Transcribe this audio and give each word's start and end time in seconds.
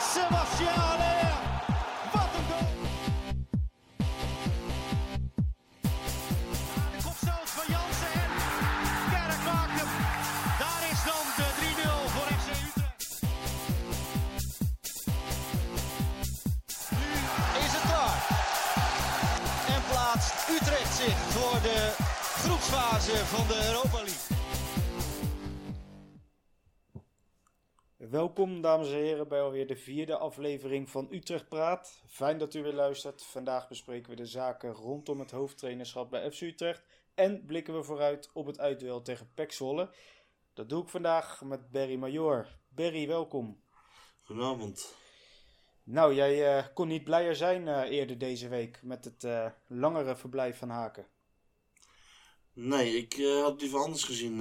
Haller. 0.00 1.32
Wat 2.12 2.28
een 2.36 2.44
goal. 2.50 2.68
De 6.90 7.02
kopstoot 7.04 7.50
van 7.56 7.64
Jansen 7.68 8.12
en 8.12 8.30
Kerk 9.10 9.42
maakt. 9.44 9.82
Daar 10.58 10.82
is 10.92 11.00
dan 11.04 11.24
de 11.36 11.48
3-0 11.60 12.10
voor 12.12 12.26
FC 12.38 12.48
Utrecht. 12.66 13.22
Nu 16.90 17.08
is 17.64 17.72
het 17.72 17.82
klaar. 17.90 18.20
En 19.74 19.82
plaatst 19.90 20.34
Utrecht 20.50 20.96
zich 20.96 21.16
voor 21.28 21.60
de 21.62 21.92
groepsfase 22.42 23.26
van 23.26 23.46
de 23.46 23.66
Europa 23.66 23.96
League. 23.96 24.09
Welkom 28.20 28.60
dames 28.60 28.88
en 28.88 28.94
heren 28.94 29.28
bij 29.28 29.40
alweer 29.40 29.66
de 29.66 29.76
vierde 29.76 30.16
aflevering 30.16 30.90
van 30.90 31.08
Utrecht 31.10 31.48
Praat. 31.48 32.02
Fijn 32.06 32.38
dat 32.38 32.54
u 32.54 32.62
weer 32.62 32.72
luistert. 32.72 33.22
Vandaag 33.22 33.68
bespreken 33.68 34.10
we 34.10 34.16
de 34.16 34.26
zaken 34.26 34.72
rondom 34.72 35.20
het 35.20 35.30
hoofdtrainerschap 35.30 36.10
bij 36.10 36.30
FC 36.30 36.40
Utrecht. 36.40 36.82
En 37.14 37.44
blikken 37.46 37.74
we 37.74 37.82
vooruit 37.82 38.30
op 38.32 38.46
het 38.46 38.58
uitduel 38.58 39.02
tegen 39.02 39.30
PEC 39.34 39.52
Zwolle. 39.52 39.90
Dat 40.54 40.68
doe 40.68 40.82
ik 40.82 40.88
vandaag 40.88 41.42
met 41.42 41.70
Berry 41.70 41.96
Major. 41.96 42.48
Berry, 42.68 43.06
welkom. 43.06 43.60
Goedenavond. 44.24 44.94
Nou, 45.82 46.14
jij 46.14 46.56
eh, 46.56 46.66
kon 46.74 46.88
niet 46.88 47.04
blijer 47.04 47.36
zijn 47.36 47.68
eh, 47.68 47.90
eerder 47.90 48.18
deze 48.18 48.48
week 48.48 48.80
met 48.82 49.04
het 49.04 49.24
eh, 49.24 49.46
langere 49.66 50.16
verblijf 50.16 50.58
van 50.58 50.70
Haken. 50.70 51.06
Nee, 52.52 52.96
ik 52.96 53.12
had 53.42 53.50
het 53.52 53.60
liever 53.60 53.78
anders 53.78 54.04
gezien. 54.04 54.36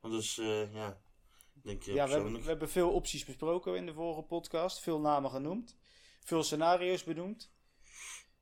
maar 0.00 0.10
dus, 0.10 0.34
ja, 0.72 1.00
denk 1.62 1.82
je 1.82 1.92
Ja, 1.92 2.06
we 2.06 2.12
hebben, 2.12 2.32
we 2.32 2.48
hebben 2.48 2.68
veel 2.68 2.90
opties 2.90 3.24
besproken 3.24 3.76
in 3.76 3.86
de 3.86 3.94
vorige 3.94 4.22
podcast. 4.22 4.80
Veel 4.80 5.00
namen 5.00 5.30
genoemd. 5.30 5.76
Veel 6.20 6.42
scenario's 6.42 7.04
benoemd. 7.04 7.52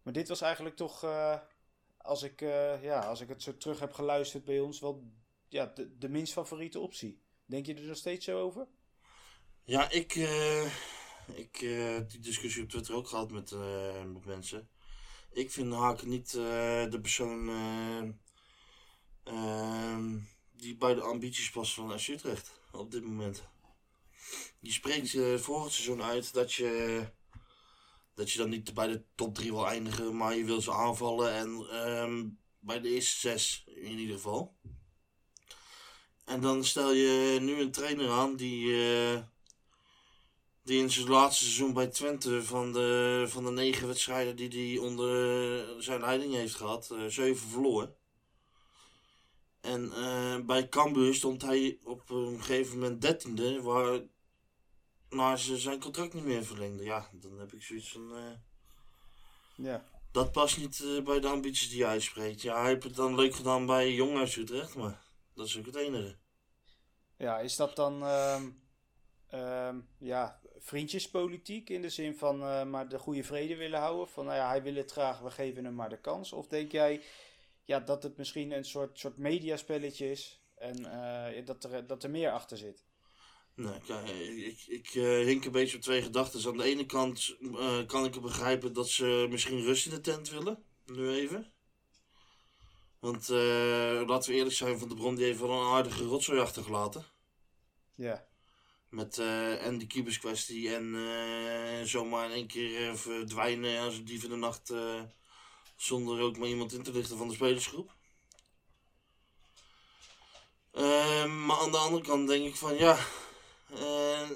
Maar 0.02 0.12
dit 0.12 0.28
was 0.28 0.40
eigenlijk 0.40 0.76
toch, 0.76 1.04
eh, 1.04 1.38
als, 1.96 2.22
ik, 2.22 2.40
eh, 2.40 2.82
ja, 2.82 3.00
als 3.00 3.20
ik 3.20 3.28
het 3.28 3.42
zo 3.42 3.56
terug 3.56 3.80
heb 3.80 3.92
geluisterd 3.92 4.44
bij 4.44 4.60
ons, 4.60 4.80
wel 4.80 5.12
ja, 5.48 5.66
de, 5.74 5.96
de 5.98 6.08
minst 6.08 6.32
favoriete 6.32 6.78
optie. 6.78 7.22
Denk 7.46 7.66
je 7.66 7.74
er 7.74 7.82
nog 7.82 7.96
steeds 7.96 8.24
zo 8.24 8.40
over? 8.40 8.66
Ja, 9.64 9.90
ik, 9.90 10.14
eh, 10.14 10.64
ik 11.34 11.56
heb 11.56 12.10
die 12.10 12.20
discussie 12.20 12.62
op 12.62 12.68
Twitter 12.68 12.94
ook 12.94 13.08
gehad 13.08 13.30
met, 13.30 13.54
met 14.12 14.24
mensen. 14.24 14.68
Ik 15.32 15.50
vind 15.50 15.74
Haken 15.74 16.08
niet 16.08 16.30
de 16.30 16.98
persoon 17.02 17.48
eh, 17.48 19.34
ehm, 19.34 20.18
die 20.52 20.76
bij 20.76 20.94
de 20.94 21.00
ambities 21.00 21.50
past 21.50 21.74
van 21.74 21.98
FC 21.98 22.08
Utrecht 22.08 22.59
op 22.72 22.90
dit 22.90 23.04
moment. 23.04 23.48
Je 24.60 24.72
spreekt 24.72 25.14
eh 25.14 25.36
vorig 25.36 25.72
seizoen 25.72 26.02
uit 26.02 26.32
dat 26.32 26.52
je, 26.52 27.02
dat 28.14 28.30
je 28.30 28.38
dan 28.38 28.48
niet 28.48 28.74
bij 28.74 28.86
de 28.86 29.02
top 29.14 29.34
3 29.34 29.52
wil 29.52 29.66
eindigen, 29.66 30.16
maar 30.16 30.36
je 30.36 30.44
wil 30.44 30.60
ze 30.60 30.72
aanvallen 30.72 31.32
en 31.32 31.66
ehm, 31.70 32.28
bij 32.58 32.80
de 32.80 32.88
eerste 32.88 33.18
zes 33.18 33.64
in 33.66 33.98
ieder 33.98 34.14
geval. 34.14 34.56
En 36.24 36.40
dan 36.40 36.64
stel 36.64 36.92
je 36.92 37.38
nu 37.40 37.60
een 37.60 37.70
trainer 37.70 38.10
aan 38.10 38.36
die, 38.36 38.72
eh, 38.72 39.22
die 40.62 40.82
in 40.82 40.90
zijn 40.90 41.08
laatste 41.08 41.44
seizoen 41.44 41.72
bij 41.72 41.86
Twente 41.86 42.42
van 42.42 42.72
de, 42.72 43.24
van 43.28 43.44
de 43.44 43.50
negen 43.50 43.86
wedstrijden 43.86 44.36
die 44.36 44.68
hij 44.68 44.86
onder 44.86 45.82
zijn 45.82 46.00
leiding 46.00 46.34
heeft 46.34 46.54
gehad, 46.54 46.90
eh, 46.90 47.04
zeven 47.06 47.48
verloren. 47.48 47.99
En 49.60 49.92
eh, 49.92 50.38
bij 50.40 50.68
Cambuur 50.68 51.14
stond 51.14 51.42
hij 51.42 51.78
op 51.84 52.10
een 52.10 52.38
gegeven 52.42 52.78
moment 52.78 53.00
dertiende, 53.00 53.62
waar 53.62 54.00
maar 55.08 55.38
ze 55.38 55.58
zijn 55.58 55.80
contract 55.80 56.14
niet 56.14 56.24
meer 56.24 56.44
verlengde. 56.44 56.84
Ja, 56.84 57.08
dan 57.12 57.38
heb 57.38 57.52
ik 57.52 57.62
zoiets 57.62 57.92
van... 57.92 58.16
eh, 58.16 58.22
Ja. 59.54 59.84
dat 60.12 60.32
past 60.32 60.58
niet 60.58 60.80
eh, 60.80 61.02
bij 61.04 61.20
de 61.20 61.28
ambities 61.28 61.70
die 61.70 61.84
hij 61.84 62.00
spreekt. 62.00 62.42
Ja, 62.42 62.60
hij 62.60 62.68
heeft 62.70 62.84
het 62.84 62.94
dan 62.94 63.14
leuk 63.14 63.34
gedaan 63.34 63.66
bij 63.66 63.92
Jong 63.92 64.18
uit 64.18 64.36
Utrecht, 64.36 64.74
maar 64.74 65.02
dat 65.34 65.46
is 65.46 65.58
ook 65.58 65.66
het 65.66 65.76
enige. 65.76 66.16
Ja, 67.16 67.38
is 67.38 67.56
dat 67.56 67.76
dan 67.76 68.02
ehm, 68.02 68.50
ehm, 69.30 69.80
ja, 69.98 70.40
vriendjespolitiek 70.58 71.70
in 71.70 71.82
de 71.82 71.88
zin 71.88 72.16
van 72.16 72.70
maar 72.70 72.88
de 72.88 72.98
goede 72.98 73.24
vrede 73.24 73.56
willen 73.56 73.80
houden? 73.80 74.08
Van 74.08 74.24
nou 74.24 74.36
ja, 74.36 74.48
hij 74.48 74.62
wil 74.62 74.74
het 74.74 74.92
graag, 74.92 75.18
we 75.20 75.30
geven 75.30 75.64
hem 75.64 75.74
maar 75.74 75.88
de 75.88 76.00
kans. 76.00 76.32
Of 76.32 76.46
denk 76.46 76.72
jij 76.72 77.02
ja, 77.70 77.80
dat 77.80 78.02
het 78.02 78.16
misschien 78.16 78.50
een 78.52 78.64
soort, 78.64 78.98
soort 78.98 79.16
mediaspelletje 79.16 80.10
is 80.10 80.40
en 80.54 80.84
eh, 80.84 81.46
dat, 81.46 81.64
er, 81.64 81.86
dat 81.86 82.02
er 82.02 82.10
meer 82.10 82.30
achter 82.30 82.58
zit? 82.58 82.84
Nee, 83.54 83.80
kijk, 83.86 84.08
ik, 84.08 84.64
ik 84.66 84.86
eh, 84.86 85.02
hink 85.02 85.44
een 85.44 85.52
beetje 85.52 85.76
op 85.76 85.82
twee 85.82 86.02
gedachten. 86.02 86.50
Aan 86.50 86.56
de 86.56 86.64
ene 86.64 86.86
kant 86.86 87.36
eh, 87.40 87.86
kan 87.86 88.04
ik 88.04 88.14
het 88.14 88.22
begrijpen 88.22 88.72
dat 88.72 88.88
ze 88.88 89.26
misschien 89.30 89.62
rust 89.62 89.86
in 89.86 89.90
de 89.92 90.00
tent 90.00 90.30
willen. 90.30 90.64
Nu 90.86 91.10
even. 91.10 91.52
Want 92.98 93.28
laten 93.28 94.30
we 94.30 94.36
eerlijk 94.36 94.54
zijn, 94.54 94.78
Van 94.78 94.88
de 94.88 94.94
Bron 94.94 95.14
die 95.14 95.24
heeft 95.24 95.40
wel 95.40 95.50
een 95.50 95.72
aardige 95.74 96.04
rotzooi 96.04 96.40
achtergelaten. 96.40 97.04
Ja, 97.94 98.28
Met 98.88 99.18
eh, 99.18 99.66
en 99.66 99.78
die 99.78 99.86
keeperskwestie 99.86 100.74
en 100.74 100.94
eh, 100.94 101.86
zomaar 101.86 102.26
in 102.26 102.32
één 102.32 102.46
keer 102.46 102.98
verdwijnen 102.98 103.80
als 103.80 103.96
een 103.96 104.04
dief 104.04 104.24
in 104.24 104.30
de 104.30 104.36
nacht. 104.36 104.72
Zonder 105.82 106.20
ook 106.20 106.38
maar 106.38 106.48
iemand 106.48 106.72
in 106.72 106.82
te 106.82 106.92
lichten 106.92 107.16
van 107.16 107.28
de 107.28 107.34
spelersgroep. 107.34 107.94
Eh, 110.70 111.24
maar 111.24 111.56
aan 111.58 111.70
de 111.70 111.76
andere 111.76 112.02
kant 112.02 112.28
denk 112.28 112.46
ik 112.46 112.56
van 112.56 112.74
ja. 112.76 112.98
eh, 113.74 114.30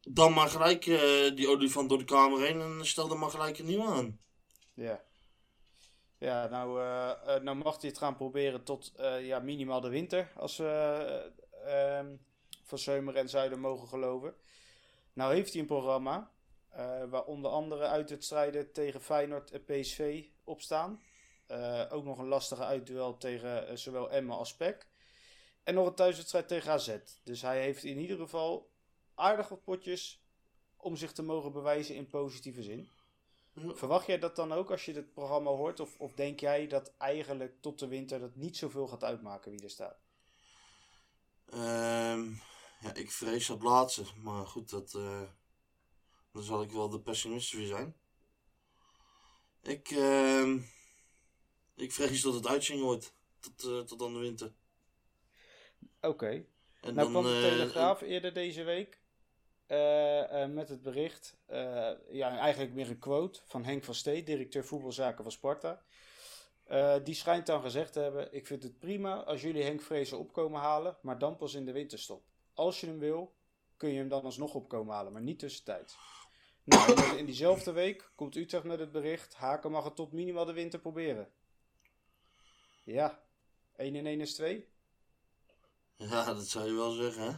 dan 0.00 0.32
maar 0.32 0.48
gelijk 0.48 0.86
eh, 0.86 1.34
die 1.36 1.48
olifant 1.48 1.88
door 1.88 1.98
de 1.98 2.04
kamer 2.04 2.40
heen 2.40 2.60
en 2.60 2.86
stel 2.86 3.10
er 3.10 3.18
maar 3.18 3.30
gelijk 3.30 3.58
een 3.58 3.66
nieuwe 3.66 3.84
aan. 3.86 4.18
ja. 4.74 5.02
Ja, 6.18 6.46
nou, 6.48 6.80
eh, 6.80 7.40
nou 7.42 7.56
mag 7.56 7.80
hij 7.80 7.88
het 7.90 7.98
gaan 7.98 8.16
proberen 8.16 8.64
tot 8.64 8.92
ja, 9.20 9.38
minimaal 9.38 9.80
de 9.80 9.88
winter, 9.88 10.32
als 10.36 10.56
we 10.56 10.66
eh, 11.64 11.98
ehm, 11.98 12.16
van 12.64 12.78
Zeumer 12.78 13.16
en 13.16 13.28
Zuiden 13.28 13.60
mogen 13.60 13.88
geloven. 13.88 14.34
Nou 15.12 15.34
heeft 15.34 15.52
hij 15.52 15.60
een 15.60 15.66
programma 15.66 16.30
waar 17.08 17.24
onder 17.24 17.50
andere 17.50 17.86
uitwedstrijden 17.86 18.72
tegen 18.72 19.00
Feyenoord 19.00 19.50
en 19.50 19.64
PSV 19.64 20.24
op 20.44 20.60
staan. 20.60 21.00
Eh, 21.52 21.84
ook 21.90 22.04
nog 22.04 22.18
een 22.18 22.28
lastige 22.28 22.64
uitduel 22.64 23.16
tegen 23.16 23.68
eh, 23.68 23.76
zowel 23.76 24.10
Emma 24.10 24.34
als 24.34 24.56
PEC. 24.56 24.86
En 25.62 25.74
nog 25.74 25.86
een 25.86 25.94
thuiswedstrijd 25.94 26.48
tegen 26.48 26.72
AZ. 26.72 26.96
Dus 27.24 27.42
hij 27.42 27.60
heeft 27.60 27.84
in 27.84 27.98
ieder 27.98 28.16
geval 28.16 28.70
aardig 29.14 29.48
wat 29.48 29.64
potjes 29.64 30.22
om 30.76 30.96
zich 30.96 31.12
te 31.12 31.22
mogen 31.22 31.52
bewijzen 31.52 31.94
in 31.94 32.06
positieve 32.06 32.62
zin. 32.62 32.88
Verwacht 33.54 34.06
jij 34.06 34.18
dat 34.18 34.36
dan 34.36 34.52
ook 34.52 34.70
als 34.70 34.84
je 34.84 34.92
het 34.92 35.12
programma 35.12 35.50
hoort? 35.50 35.80
Of, 35.80 35.98
of 35.98 36.12
denk 36.12 36.40
jij 36.40 36.66
dat 36.66 36.92
eigenlijk 36.98 37.60
tot 37.60 37.78
de 37.78 37.86
winter 37.86 38.20
dat 38.20 38.36
niet 38.36 38.56
zoveel 38.56 38.86
gaat 38.86 39.04
uitmaken 39.04 39.50
wie 39.50 39.62
er 39.62 39.70
staat? 39.70 39.98
Ehm, 41.50 42.30
ja, 42.80 42.94
ik 42.94 43.10
vrees 43.10 43.46
dat 43.46 43.62
laatste. 43.62 44.04
Maar 44.22 44.46
goed, 44.46 44.70
dat, 44.70 44.94
eh, 44.94 45.22
dan 46.32 46.42
zal 46.42 46.62
ik 46.62 46.70
wel 46.70 46.88
de 46.88 47.00
pessimist 47.00 47.52
weer 47.52 47.66
zijn. 47.66 47.96
Ik, 49.62 49.90
ehm, 49.90 50.58
ik 51.74 51.92
vrees 51.92 52.22
dat 52.22 52.34
het 52.34 52.46
uitzien 52.46 52.80
wordt. 52.80 53.14
Tot, 53.40 53.64
eh, 53.64 53.80
tot 53.80 54.02
aan 54.02 54.12
de 54.12 54.18
winter. 54.18 54.52
Oké. 56.00 56.44
Nou 56.80 57.10
kwam 57.10 57.22
de 57.22 57.34
eh, 57.34 57.40
Telegraaf 57.40 58.00
eerder 58.00 58.32
deze 58.32 58.62
week 58.62 59.00
eh, 59.66 60.46
met 60.46 60.68
het 60.68 60.82
bericht, 60.82 61.36
ja 62.10 62.38
eigenlijk 62.38 62.72
meer 62.72 62.88
een 62.88 62.98
quote 62.98 63.40
van 63.44 63.64
Henk 63.64 63.84
van 63.84 63.94
Steed, 63.94 64.26
directeur 64.26 64.64
voetbalzaken 64.64 65.22
van 65.22 65.32
Sparta. 65.32 65.82
Die 67.02 67.14
schijnt 67.14 67.46
dan 67.46 67.62
gezegd 67.62 67.92
te 67.92 68.00
hebben, 68.00 68.34
ik 68.34 68.46
vind 68.46 68.62
het 68.62 68.78
prima 68.78 69.24
als 69.24 69.42
jullie 69.42 69.62
Henk 69.62 69.82
Vrezen 69.82 70.18
opkomen 70.18 70.60
halen, 70.60 70.96
maar 71.02 71.18
dan 71.18 71.36
pas 71.36 71.54
in 71.54 71.64
de 71.64 71.72
winterstop. 71.72 72.24
Als 72.54 72.80
je 72.80 72.86
hem 72.86 72.98
wil, 72.98 73.34
kun 73.76 73.90
je 73.90 73.98
hem 73.98 74.08
dan 74.08 74.22
alsnog 74.22 74.54
opkomen 74.54 74.94
halen, 74.94 75.12
maar 75.12 75.22
niet 75.22 75.38
tussentijds. 75.38 75.96
Nou, 76.64 77.16
in 77.16 77.26
diezelfde 77.26 77.72
week 77.72 78.10
komt 78.14 78.36
Utrecht 78.36 78.64
met 78.64 78.78
het 78.78 78.92
bericht, 78.92 79.34
Haken 79.34 79.70
mag 79.70 79.84
het 79.84 79.96
tot 79.96 80.12
minimaal 80.12 80.44
de 80.44 80.52
winter 80.52 80.78
proberen. 80.80 81.28
Ja, 82.84 83.22
1 83.76 83.96
en 83.96 84.06
1 84.06 84.20
is 84.20 84.34
2. 84.34 84.68
Ja, 85.96 86.24
dat 86.24 86.46
zou 86.48 86.66
je 86.66 86.74
wel 86.74 86.90
zeggen, 86.90 87.22
hè? 87.22 87.32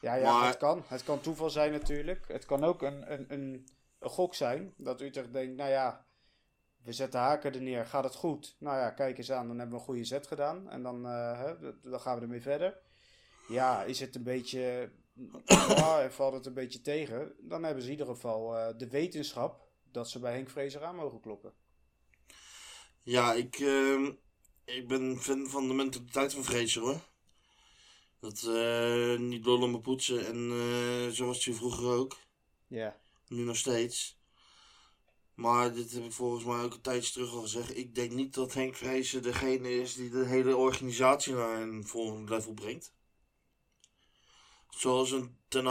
Ja, 0.00 0.14
ja 0.14 0.38
Maar- 0.38 0.46
het 0.48 0.56
kan. 0.56 0.82
Het 0.86 1.04
kan 1.04 1.20
toeval 1.20 1.50
zijn 1.50 1.72
natuurlijk. 1.72 2.28
Het 2.28 2.44
kan 2.44 2.64
ook 2.64 2.82
een, 2.82 3.12
een, 3.12 3.32
een, 3.32 3.66
een 3.98 4.10
gok 4.10 4.34
zijn. 4.34 4.74
Dat 4.76 5.00
Utrecht 5.00 5.32
denkt, 5.32 5.56
nou 5.56 5.70
ja, 5.70 6.06
we 6.82 6.92
zetten 6.92 7.20
haken 7.20 7.54
er 7.54 7.62
neer. 7.62 7.86
Gaat 7.86 8.04
het 8.04 8.14
goed? 8.14 8.56
Nou 8.58 8.76
ja, 8.76 8.90
kijk 8.90 9.18
eens 9.18 9.32
aan. 9.32 9.46
Dan 9.46 9.58
hebben 9.58 9.74
we 9.74 9.80
een 9.80 9.86
goede 9.88 10.04
zet 10.04 10.26
gedaan. 10.26 10.70
En 10.70 10.82
dan, 10.82 11.06
eh, 11.06 11.50
dan 11.82 12.00
gaan 12.00 12.16
we 12.16 12.22
ermee 12.22 12.42
verder. 12.42 12.78
Ja, 13.48 13.82
is 13.82 14.00
het 14.00 14.14
een 14.14 14.22
beetje... 14.22 14.90
valt 16.10 16.32
het 16.32 16.46
een 16.46 16.54
beetje 16.54 16.80
tegen. 16.80 17.34
Dan 17.40 17.62
hebben 17.62 17.82
ze 17.82 17.90
in 17.90 17.98
ieder 17.98 18.14
geval 18.14 18.56
eh, 18.56 18.78
de 18.78 18.88
wetenschap 18.88 19.68
dat 19.90 20.08
ze 20.08 20.18
bij 20.18 20.32
Henk 20.32 20.50
Vrezer 20.50 20.84
aan 20.84 20.96
mogen 20.96 21.20
kloppen. 21.20 21.52
Ja, 23.02 23.32
ik, 23.32 23.58
ehm, 23.58 24.12
ik 24.64 24.88
ben 24.88 25.18
fan 25.18 25.46
van 25.46 25.68
de 25.68 25.74
mentaliteit 25.74 26.32
van 26.32 26.44
Vrezer 26.44 26.82
hoor. 26.82 27.00
Dat 28.20 28.42
eh, 28.42 29.18
niet 29.18 29.46
lullen 29.46 29.70
maar 29.70 29.80
poetsen. 29.80 30.26
En 30.26 30.50
eh, 30.50 31.08
zoals 31.08 31.44
hij 31.44 31.54
vroeger 31.54 31.86
ook. 31.86 32.16
Ja. 32.66 33.00
Nu 33.28 33.42
nog 33.42 33.56
steeds. 33.56 34.20
Maar 35.34 35.74
dit 35.74 35.92
heb 35.92 36.04
ik 36.04 36.12
volgens 36.12 36.44
mij 36.44 36.62
ook 36.62 36.74
een 36.74 36.80
tijdje 36.80 37.12
terug 37.12 37.32
al 37.32 37.40
gezegd. 37.40 37.76
Ik 37.76 37.94
denk 37.94 38.12
niet 38.12 38.34
dat 38.34 38.54
Henk 38.54 38.76
Vrezen 38.76 39.22
degene 39.22 39.74
is 39.74 39.94
die 39.94 40.10
de 40.10 40.26
hele 40.26 40.56
organisatie 40.56 41.34
naar 41.34 41.60
een 41.60 41.86
volgend 41.86 42.28
level 42.28 42.52
brengt. 42.52 42.92
Zoals 44.76 45.10
een 45.10 45.36
ten 45.48 45.66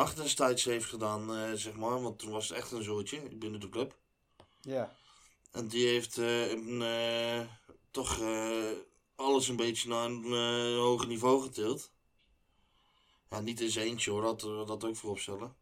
heeft 0.64 0.86
gedaan, 0.86 1.36
eh, 1.36 1.52
zeg 1.54 1.74
maar. 1.74 2.02
Want 2.02 2.20
toen 2.20 2.32
was 2.32 2.50
het 2.50 2.58
echt 2.58 2.72
een 2.72 2.84
zootje 2.84 3.36
binnen 3.36 3.60
de 3.60 3.70
club. 3.70 3.96
Ja. 4.62 4.96
En 5.52 5.68
die 5.68 5.88
heeft 5.88 6.18
eh, 6.18 6.50
een, 6.50 6.82
eh, 6.82 7.48
toch 7.92 8.22
alles 9.16 9.48
een 9.48 9.56
beetje 9.56 9.90
naar 9.90 10.06
een 10.06 10.78
hoger 10.78 11.08
niveau 11.08 11.42
getild. 11.42 11.92
Ja, 13.30 13.40
niet 13.40 13.64
zijn 13.66 13.88
eentje 13.88 14.12
hoor, 14.12 14.22
dat, 14.22 14.40
dat 14.68 14.84
ook 14.84 14.96
voorop 14.96 15.20
stellen. 15.20 15.56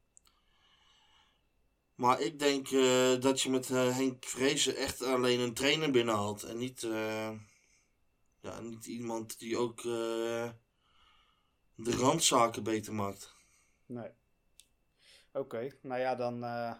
Maar 1.95 2.21
ik 2.21 2.39
denk 2.39 2.69
dat 3.21 3.41
je 3.41 3.49
met 3.49 3.67
Henk 3.67 4.25
Vrezen 4.25 4.75
echt 4.75 5.01
alleen 5.01 5.39
een 5.39 5.53
trainer 5.53 5.91
binnenhaalt. 5.91 6.43
En 6.43 6.57
niet, 6.57 6.81
ja, 8.41 8.59
niet 8.61 8.85
iemand 8.85 9.39
die 9.39 9.57
ook 9.57 9.81
de 11.83 11.91
randzaken 11.91 12.63
beter 12.63 12.93
maakt. 12.93 13.35
Nee. 13.85 14.09
Oké, 15.33 15.69
nou 15.81 15.99
ja 15.99 16.15
dan, 16.15 16.33
eh, 16.43 16.73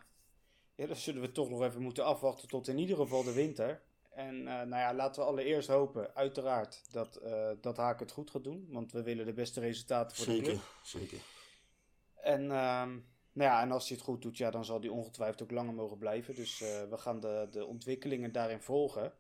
ja, 0.76 0.86
dan 0.88 0.96
zullen 0.96 1.22
we 1.22 1.32
toch 1.32 1.50
nog 1.50 1.64
even 1.64 1.82
moeten 1.82 2.06
afwachten 2.06 2.48
tot 2.48 2.68
in 2.68 2.78
ieder 2.78 2.96
geval 2.96 3.24
de 3.24 3.34
winter. 3.34 3.82
En 4.10 4.36
eh, 4.38 4.54
nou 4.54 4.70
ja, 4.70 4.94
laten 4.94 5.22
we 5.22 5.28
allereerst 5.28 5.68
hopen, 5.68 6.16
uiteraard, 6.16 6.84
dat, 6.92 7.16
eh, 7.16 7.50
dat 7.62 7.78
Haak 7.78 8.00
het 8.00 8.12
goed 8.12 8.32
gaat 8.32 8.44
doen. 8.44 8.68
Want 8.70 8.92
we 8.92 9.04
willen 9.04 9.26
de 9.26 9.34
beste 9.34 9.60
resultaten 9.60 10.18
voor 10.18 10.26
de 10.26 10.32
Zeker, 10.32 10.50
club. 10.52 10.62
zeker. 10.84 11.20
En, 12.16 12.42
ehm, 12.42 12.90
nou 13.32 13.52
ja, 13.52 13.62
en 13.62 13.72
als 13.72 13.88
hij 13.88 13.98
het 13.98 14.06
goed 14.06 14.22
doet, 14.22 14.38
ja, 14.38 14.52
dan 14.52 14.66
zal 14.66 14.80
hij 14.80 14.90
ongetwijfeld 14.90 15.42
ook 15.44 15.52
langer 15.52 15.74
mogen 15.74 15.98
blijven. 15.98 16.36
Dus 16.36 16.60
we 16.90 16.98
gaan 16.98 17.20
de, 17.20 17.48
de 17.52 17.66
ontwikkelingen 17.66 18.32
daarin 18.32 18.62
volgen. 18.62 19.14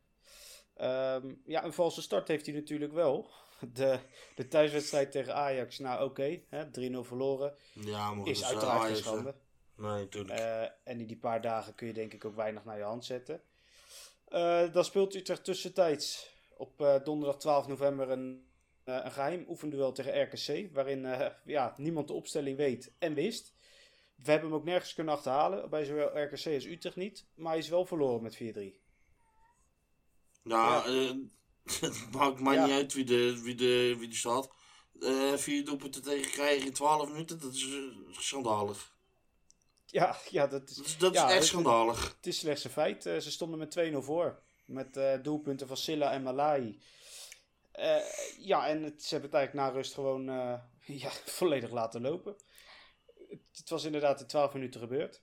Ehm, 0.75 1.33
ja, 1.45 1.63
een 1.63 1.73
valse 1.73 2.01
start 2.01 2.27
heeft 2.27 2.45
hij 2.45 2.55
natuurlijk 2.55 2.93
wel. 2.93 3.31
De, 3.73 3.99
de 4.35 4.47
thuiswedstrijd 4.47 5.11
tegen 5.11 5.35
Ajax, 5.35 5.79
nou 5.79 6.03
oké, 6.03 6.41
hè 6.49 6.65
3-0 6.65 6.69
verloren. 6.99 7.55
Ja, 7.73 8.13
maar 8.13 8.27
Is 8.27 8.43
uiteraard 8.43 8.83
geen 8.83 8.95
schande. 8.95 9.35
Nee, 9.75 10.09
tuurlijk. 10.09 10.39
Eh, 10.39 10.61
en 10.61 10.99
in 10.99 11.07
die 11.07 11.17
paar 11.17 11.41
dagen 11.41 11.75
kun 11.75 11.87
je 11.87 11.93
denk 11.93 12.13
ik 12.13 12.25
ook 12.25 12.35
weinig 12.35 12.63
naar 12.63 12.77
je 12.77 12.83
hand 12.83 13.05
zetten. 13.05 13.41
Eh, 14.25 14.73
dan 14.73 14.85
speelt 14.85 15.15
Utrecht 15.15 15.43
tussentijds 15.43 16.33
op 16.57 16.81
eh, 16.81 17.03
donderdag 17.03 17.37
12 17.39 17.67
november 17.67 18.09
een, 18.09 18.47
een 18.83 19.11
geheim 19.11 19.45
oefenduel 19.47 19.91
tegen 19.91 20.21
RKC. 20.21 20.73
Waarin 20.73 21.31
ja, 21.45 21.73
niemand 21.77 22.07
de 22.07 22.13
opstelling 22.13 22.57
weet 22.57 22.91
en 22.99 23.13
wist. 23.13 23.53
We 24.23 24.31
hebben 24.31 24.49
hem 24.49 24.59
ook 24.59 24.65
nergens 24.65 24.93
kunnen 24.93 25.13
achterhalen. 25.13 25.69
Bij 25.69 25.85
zowel 25.85 26.23
RKC 26.23 26.45
als 26.45 26.65
Utrecht 26.65 26.95
niet. 26.95 27.25
Maar 27.35 27.51
hij 27.51 27.57
is 27.61 27.69
wel 27.69 27.85
verloren 27.85 28.21
met 28.21 28.35
4-3. 28.35 28.37
Ja, 30.43 30.85
eh, 30.85 31.11
het 31.79 32.11
maakt 32.11 32.39
mij 32.39 32.55
Ja. 32.55 32.65
niet 32.65 32.73
uit 32.73 32.93
wie 32.93 33.03
de, 33.03 33.41
wie 33.41 33.55
de, 33.55 33.95
wie 33.99 34.07
de 34.07 34.15
staat. 34.15 34.49
Eh, 34.99 35.33
vier 35.33 35.65
doelpunten 35.65 36.01
tegen 36.01 36.31
krijgen 36.31 36.65
in 36.65 36.73
12 36.73 37.09
minuten, 37.09 37.39
dat 37.39 37.53
is 37.53 37.63
eh, 37.63 37.83
schandalig. 38.11 38.97
Ja, 39.85 40.17
ja, 40.29 40.47
dat 40.47 40.69
is, 40.69 40.75
Dat 40.75 40.85
is, 40.85 40.97
dat 40.97 41.13
ja, 41.13 41.29
is 41.29 41.35
echt 41.35 41.45
schandalig. 41.45 42.15
Het 42.15 42.27
is 42.27 42.39
slechts 42.39 42.63
een 42.63 42.69
feit. 42.71 43.05
Eh, 43.05 43.17
ze 43.17 43.31
stonden 43.31 43.59
met 43.59 43.71
2-0 43.93 43.97
voor. 43.97 44.41
Met 44.65 44.99
doelpunten 45.23 45.67
van 45.67 45.77
Silla 45.77 46.11
en 46.11 46.23
Malai. 46.23 46.81
Ja, 48.37 48.67
en 48.67 48.83
het, 48.83 49.03
ze 49.03 49.09
hebben 49.09 49.29
het 49.29 49.39
eigenlijk 49.39 49.53
na 49.53 49.67
rust 49.69 49.93
gewoon 49.93 50.23
ja, 51.03 51.11
volledig 51.25 51.71
laten 51.71 52.01
lopen. 52.01 52.35
Het, 53.29 53.41
het 53.51 53.69
was 53.69 53.83
inderdaad 53.83 54.21
in 54.21 54.27
12 54.27 54.53
minuten 54.53 54.79
gebeurd. 54.79 55.21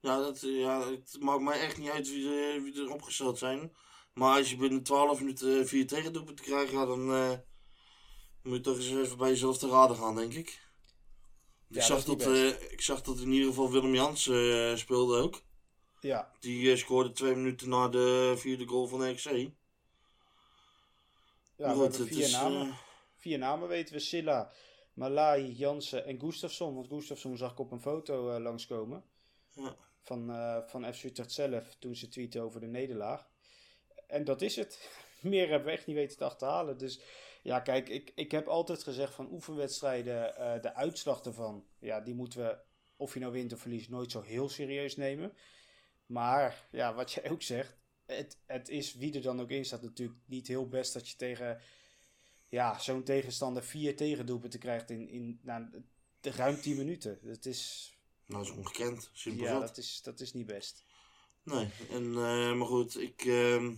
Ja, 0.00 0.18
dat, 0.18 0.40
ja, 0.40 0.90
het 0.90 1.16
maakt 1.20 1.42
mij 1.42 1.60
echt 1.60 1.78
niet 1.78 1.90
uit 1.90 2.08
wie, 2.08 2.60
wie 2.60 2.82
er 2.82 2.92
opgesteld 2.92 3.38
zijn. 3.38 3.76
Maar 4.16 4.36
als 4.38 4.50
je 4.50 4.56
binnen 4.56 4.82
12 4.82 5.18
minuten 5.20 5.66
vier 5.68 5.86
tegendoelpunten 5.86 6.44
krijgt, 6.44 6.72
ja, 6.72 6.86
dan 6.86 7.12
eh, 7.12 7.32
moet 8.42 8.54
je 8.56 8.60
toch 8.60 8.76
eens 8.76 8.90
even 8.90 9.16
bij 9.18 9.28
jezelf 9.28 9.58
te 9.58 9.68
raden 9.68 9.96
gaan, 9.96 10.14
denk 10.16 10.32
ik. 10.32 10.64
Ik, 11.68 11.82
zag 11.82 12.04
dat 12.04 12.22
eh, 12.22 12.48
ik 12.72 12.80
zag 12.80 13.00
dat 13.02 13.18
in 13.18 13.32
ieder 13.32 13.48
geval 13.48 13.70
Willem 13.70 13.94
Jans 13.94 14.28
eh, 14.28 14.76
speelde 14.76 15.22
ook. 15.22 15.42
Ja, 16.00 16.32
Die 16.40 16.70
eh, 16.70 16.76
scoorde 16.76 17.12
twee 17.12 17.34
minuten 17.34 17.68
na 17.68 17.88
de 17.88 18.34
vierde 18.36 18.66
goal 18.66 18.86
van 18.86 19.10
RKC. 19.10 19.50
ja 21.56 21.74
vier 21.90 22.18
is, 22.18 22.32
namen. 22.32 22.66
eh, 22.68 22.76
Vier 23.16 23.38
namen 23.38 23.68
weten 23.68 23.94
we. 23.94 24.00
Silla, 24.00 24.52
Malai, 24.94 25.52
Jansen 25.52 26.04
en 26.06 26.20
Gustafsson. 26.20 26.74
Want 26.74 26.88
Gustafsson 26.88 27.36
zag 27.36 27.52
ik 27.52 27.58
op 27.58 27.72
een 27.72 27.80
foto 27.80 28.30
eh, 28.30 28.40
langskomen. 28.42 29.04
Ja. 29.52 29.76
Van, 30.02 30.30
eh, 30.30 30.58
van 30.66 30.94
FC 30.94 31.02
Utrecht 31.04 31.32
zelf 31.32 31.76
toen 31.78 31.94
ze 31.96 32.08
tweeten 32.08 32.42
over 32.42 32.60
de 32.60 32.66
nederlaag. 32.66 33.28
En 34.06 34.24
dat 34.24 34.42
is 34.42 34.56
het. 34.56 34.90
Meer 35.20 35.48
hebben 35.48 35.66
we 35.68 35.74
echt 35.74 35.86
niet 35.86 35.96
weten 35.96 36.16
te 36.16 36.24
achterhalen. 36.24 36.78
Dus 36.78 37.00
ja, 37.42 37.60
kijk, 37.60 37.88
ik, 37.88 38.12
ik 38.14 38.30
heb 38.30 38.46
altijd 38.46 38.82
gezegd 38.82 39.14
van 39.14 39.32
oefenwedstrijden, 39.32 40.36
eh, 40.36 40.62
de 40.62 40.74
uitslag 40.74 41.20
ervan, 41.22 41.64
ja, 41.78 42.00
die 42.00 42.14
moeten 42.14 42.40
we, 42.40 42.58
of 42.96 43.14
je 43.14 43.20
nou 43.20 43.32
wint 43.32 43.52
of 43.52 43.60
verliest, 43.60 43.88
nooit 43.88 44.10
zo 44.10 44.20
heel 44.20 44.48
serieus 44.48 44.96
nemen. 44.96 45.32
Maar 46.06 46.66
ja, 46.70 46.94
wat 46.94 47.12
jij 47.12 47.30
ook 47.30 47.42
zegt, 47.42 47.76
het, 48.06 48.38
het 48.46 48.68
is 48.68 48.94
wie 48.94 49.14
er 49.14 49.22
dan 49.22 49.40
ook 49.40 49.50
in 49.50 49.64
staat 49.64 49.82
natuurlijk 49.82 50.18
niet 50.24 50.46
heel 50.46 50.68
best 50.68 50.92
dat 50.92 51.08
je 51.08 51.16
tegen 51.16 51.60
ja, 52.48 52.78
zo'n 52.78 53.02
tegenstander 53.02 53.64
vier 53.64 53.96
tegendoelpunten 53.96 54.60
krijgt 54.60 54.90
in, 54.90 55.08
in 55.08 55.40
nou, 55.42 55.84
de 56.20 56.30
ruim 56.30 56.60
10 56.60 56.76
minuten. 56.76 57.18
Dat 57.22 57.44
is, 57.44 57.92
Nou, 58.26 58.44
dat 58.44 58.52
is 58.52 58.58
ongekend. 58.58 59.10
Simpel 59.12 59.44
ja, 59.44 59.58
dat 59.58 59.76
is, 59.76 60.02
dat 60.02 60.20
is 60.20 60.32
niet 60.32 60.46
best. 60.46 60.84
Nee, 61.42 61.68
en, 61.90 62.04
eh, 62.04 62.54
maar 62.54 62.66
goed, 62.66 63.00
ik, 63.00 63.24
ehm, 63.24 63.74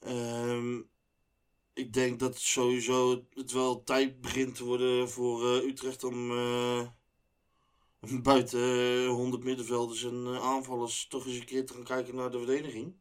ehm, 0.00 0.80
ik 1.72 1.92
denk 1.92 2.18
dat 2.20 2.38
sowieso 2.38 3.24
het 3.34 3.52
wel 3.52 3.82
tijd 3.84 4.20
begint 4.20 4.54
te 4.54 4.64
worden 4.64 5.10
voor 5.10 5.56
eh, 5.56 5.64
Utrecht 5.64 6.04
om 6.04 6.30
eh, 6.30 6.88
buiten 8.22 8.60
eh, 8.60 9.08
100 9.08 9.44
middenvelders 9.44 10.04
en 10.04 10.26
eh, 10.26 10.42
aanvallers 10.42 11.06
toch 11.08 11.26
eens 11.26 11.36
een 11.36 11.44
keer 11.44 11.66
te 11.66 11.72
gaan 11.74 11.84
kijken 11.84 12.14
naar 12.14 12.30
de 12.30 12.38
verdediging. 12.38 12.94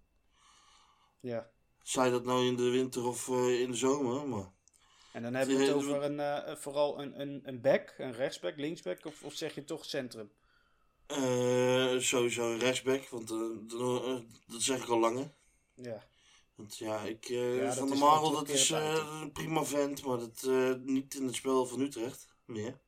Ja. 1.21 1.51
Zij 1.83 2.09
dat 2.09 2.25
nou 2.25 2.45
in 2.45 2.55
de 2.55 2.69
winter 2.69 3.05
of 3.05 3.29
eh, 3.29 3.61
in 3.61 3.71
de 3.71 3.77
zomer, 3.77 4.27
maar 4.27 4.51
En 5.11 5.21
dan 5.23 5.33
hebben 5.33 5.55
we 5.55 5.61
het 5.61 5.71
Eh, 5.71 5.77
over 5.77 6.03
een, 6.03 6.19
eh, 6.19 6.55
vooral 6.55 6.99
een, 7.01 7.19
een, 7.21 7.41
een 7.43 7.61
back, 7.61 7.95
een 7.97 8.13
rechtsback, 8.13 8.57
linksback, 8.57 9.05
of, 9.05 9.23
of 9.23 9.33
zeg 9.33 9.55
je 9.55 9.63
toch 9.63 9.85
centrum? 9.85 10.31
eh, 11.07 11.97
sowieso 11.99 12.51
een 12.51 12.59
rechtsback, 12.59 13.07
want 13.09 13.31
eh, 13.31 13.37
dat- 13.67 14.03
eh, 14.05 14.19
dat 14.47 14.61
zeg 14.61 14.83
ik 14.83 14.89
al 14.89 14.99
langer. 14.99 15.33
Ja. 15.75 16.08
Want 16.59 16.77
ja, 16.77 17.01
ik, 17.01 17.25
Ja, 17.25 17.65
dat 17.65 17.77
Van 17.77 17.87
der 17.87 17.99
wel 17.99 18.09
Marel, 18.09 18.31
dat 18.31 18.49
is 18.49 18.71
eh, 18.71 19.19
een 19.21 19.31
prima 19.31 19.63
vent, 19.63 20.05
maar 20.05 20.17
dat 20.17 20.43
eh, 20.43 20.73
niet 20.81 21.13
in 21.13 21.25
het 21.25 21.35
spel 21.35 21.65
van 21.65 21.79
Utrecht 21.79 22.27
meer. 22.45 22.79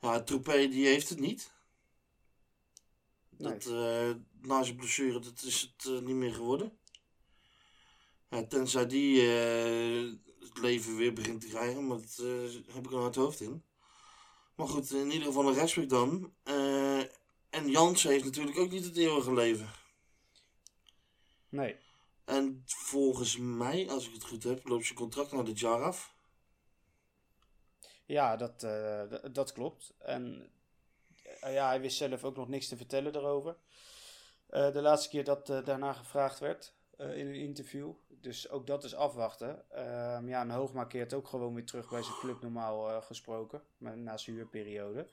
Ja, 0.00 0.22
Troepé 0.22 0.68
die 0.68 0.86
heeft 0.86 1.08
het 1.08 1.20
niet. 1.20 1.50
Dat, 3.30 3.64
na 4.40 4.62
zijn 4.62 4.76
blessure, 4.76 5.18
dat 5.18 5.42
is 5.42 5.74
het 5.76 6.04
niet 6.04 6.14
meer 6.14 6.34
geworden. 6.34 6.78
Ja, 8.30 8.44
tenzij 8.44 8.86
die 8.86 9.20
het 9.20 10.58
leven 10.60 10.96
weer 10.96 11.12
begint 11.12 11.40
te 11.40 11.46
krijgen, 11.46 11.86
maar 11.86 11.98
dat 11.98 12.16
heb 12.66 12.86
ik 12.86 12.92
al 12.92 13.04
het 13.04 13.14
hoofd 13.14 13.40
in. 13.40 13.62
Maar 14.54 14.68
goed, 14.68 14.90
in 14.90 15.10
ieder 15.10 15.26
geval 15.26 15.48
een 15.48 15.54
respect 15.54 15.90
dan. 15.90 16.32
En 17.50 17.70
Jans 17.70 18.02
heeft 18.02 18.24
natuurlijk 18.24 18.58
ook 18.58 18.70
niet 18.70 18.84
het 18.84 18.96
eeuwige 18.96 19.34
leven. 19.34 19.70
Nee. 21.48 21.78
En 22.24 22.62
volgens 22.66 23.36
mij, 23.36 23.88
als 23.88 24.06
ik 24.06 24.12
het 24.12 24.24
goed 24.24 24.42
heb, 24.42 24.66
loopt 24.66 24.84
zijn 24.84 24.98
contract 24.98 25.32
naar 25.32 25.44
dit 25.44 25.58
jaar 25.58 25.82
af. 25.82 26.16
Ja, 28.04 28.36
dat, 28.36 28.62
eh, 28.62 29.02
dat 29.32 29.52
klopt. 29.52 29.94
En 29.98 30.50
eh, 31.40 31.52
ja, 31.52 31.68
hij 31.68 31.80
wist 31.80 31.96
zelf 31.96 32.24
ook 32.24 32.36
nog 32.36 32.48
niks 32.48 32.68
te 32.68 32.76
vertellen 32.76 33.12
daarover. 33.12 33.56
Eh, 34.46 34.72
de 34.72 34.80
laatste 34.80 35.08
keer 35.08 35.24
dat 35.24 35.46
daarna 35.46 35.92
gevraagd 35.92 36.38
werd 36.38 36.76
in 36.96 37.26
een 37.26 37.34
interview. 37.34 37.92
Dus 38.08 38.50
ook 38.50 38.66
dat 38.66 38.84
is 38.84 38.94
afwachten. 38.94 39.70
Ehm, 39.70 40.28
ja, 40.28 40.40
en 40.40 40.50
Hoogma 40.50 40.84
keert 40.84 41.14
ook 41.14 41.28
gewoon 41.28 41.54
weer 41.54 41.66
terug 41.66 41.88
bij 41.88 42.02
zijn 42.02 42.16
club 42.16 42.40
normaal 42.40 43.02
gesproken. 43.02 43.62
Na 43.76 44.16
zijn 44.16 44.36
huurperiode. 44.36 45.08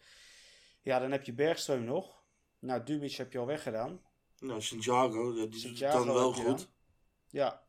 Ja, 0.81 0.99
dan 0.99 1.11
heb 1.11 1.23
je 1.23 1.33
Bergström 1.33 1.83
nog. 1.83 2.23
Nou, 2.59 2.83
Dumic 2.83 3.13
heb 3.13 3.31
je 3.31 3.39
al 3.39 3.45
weggedaan. 3.45 4.01
Nou, 4.45 4.61
Santiago, 4.61 5.33
die 5.33 5.47
doet 5.47 5.59
Santiago 5.59 6.05
dan 6.05 6.13
wel 6.13 6.33
goed. 6.33 6.45
dan. 6.45 6.67
Ja. 7.29 7.63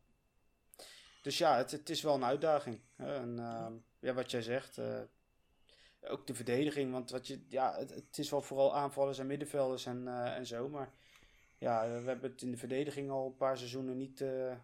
Dus 1.22 1.38
ja, 1.38 1.56
het, 1.56 1.70
het 1.70 1.90
is 1.90 2.02
wel 2.02 2.14
een 2.14 2.24
uitdaging. 2.24 2.80
En 2.96 3.38
ehm, 3.38 3.72
ja, 3.98 4.14
wat 4.14 4.30
jij 4.30 4.42
zegt, 4.42 4.78
eh, 4.78 5.00
ook 6.00 6.26
de 6.26 6.34
verdediging. 6.34 6.92
Want 6.92 7.10
wat 7.10 7.26
je, 7.26 7.44
ja, 7.48 7.76
het, 7.78 7.90
het 7.90 8.18
is 8.18 8.30
wel 8.30 8.42
vooral 8.42 8.74
aanvallers 8.74 9.18
en 9.18 9.26
middenvelders 9.26 9.86
en, 9.86 10.08
eh, 10.08 10.36
en 10.36 10.46
zo. 10.46 10.68
Maar 10.68 10.92
ja, 11.58 11.88
we 11.88 12.08
hebben 12.08 12.30
het 12.30 12.42
in 12.42 12.50
de 12.50 12.56
verdediging 12.56 13.10
al 13.10 13.26
een 13.26 13.36
paar 13.36 13.58
seizoenen 13.58 13.96
niet, 13.96 14.20
eh, 14.20 14.56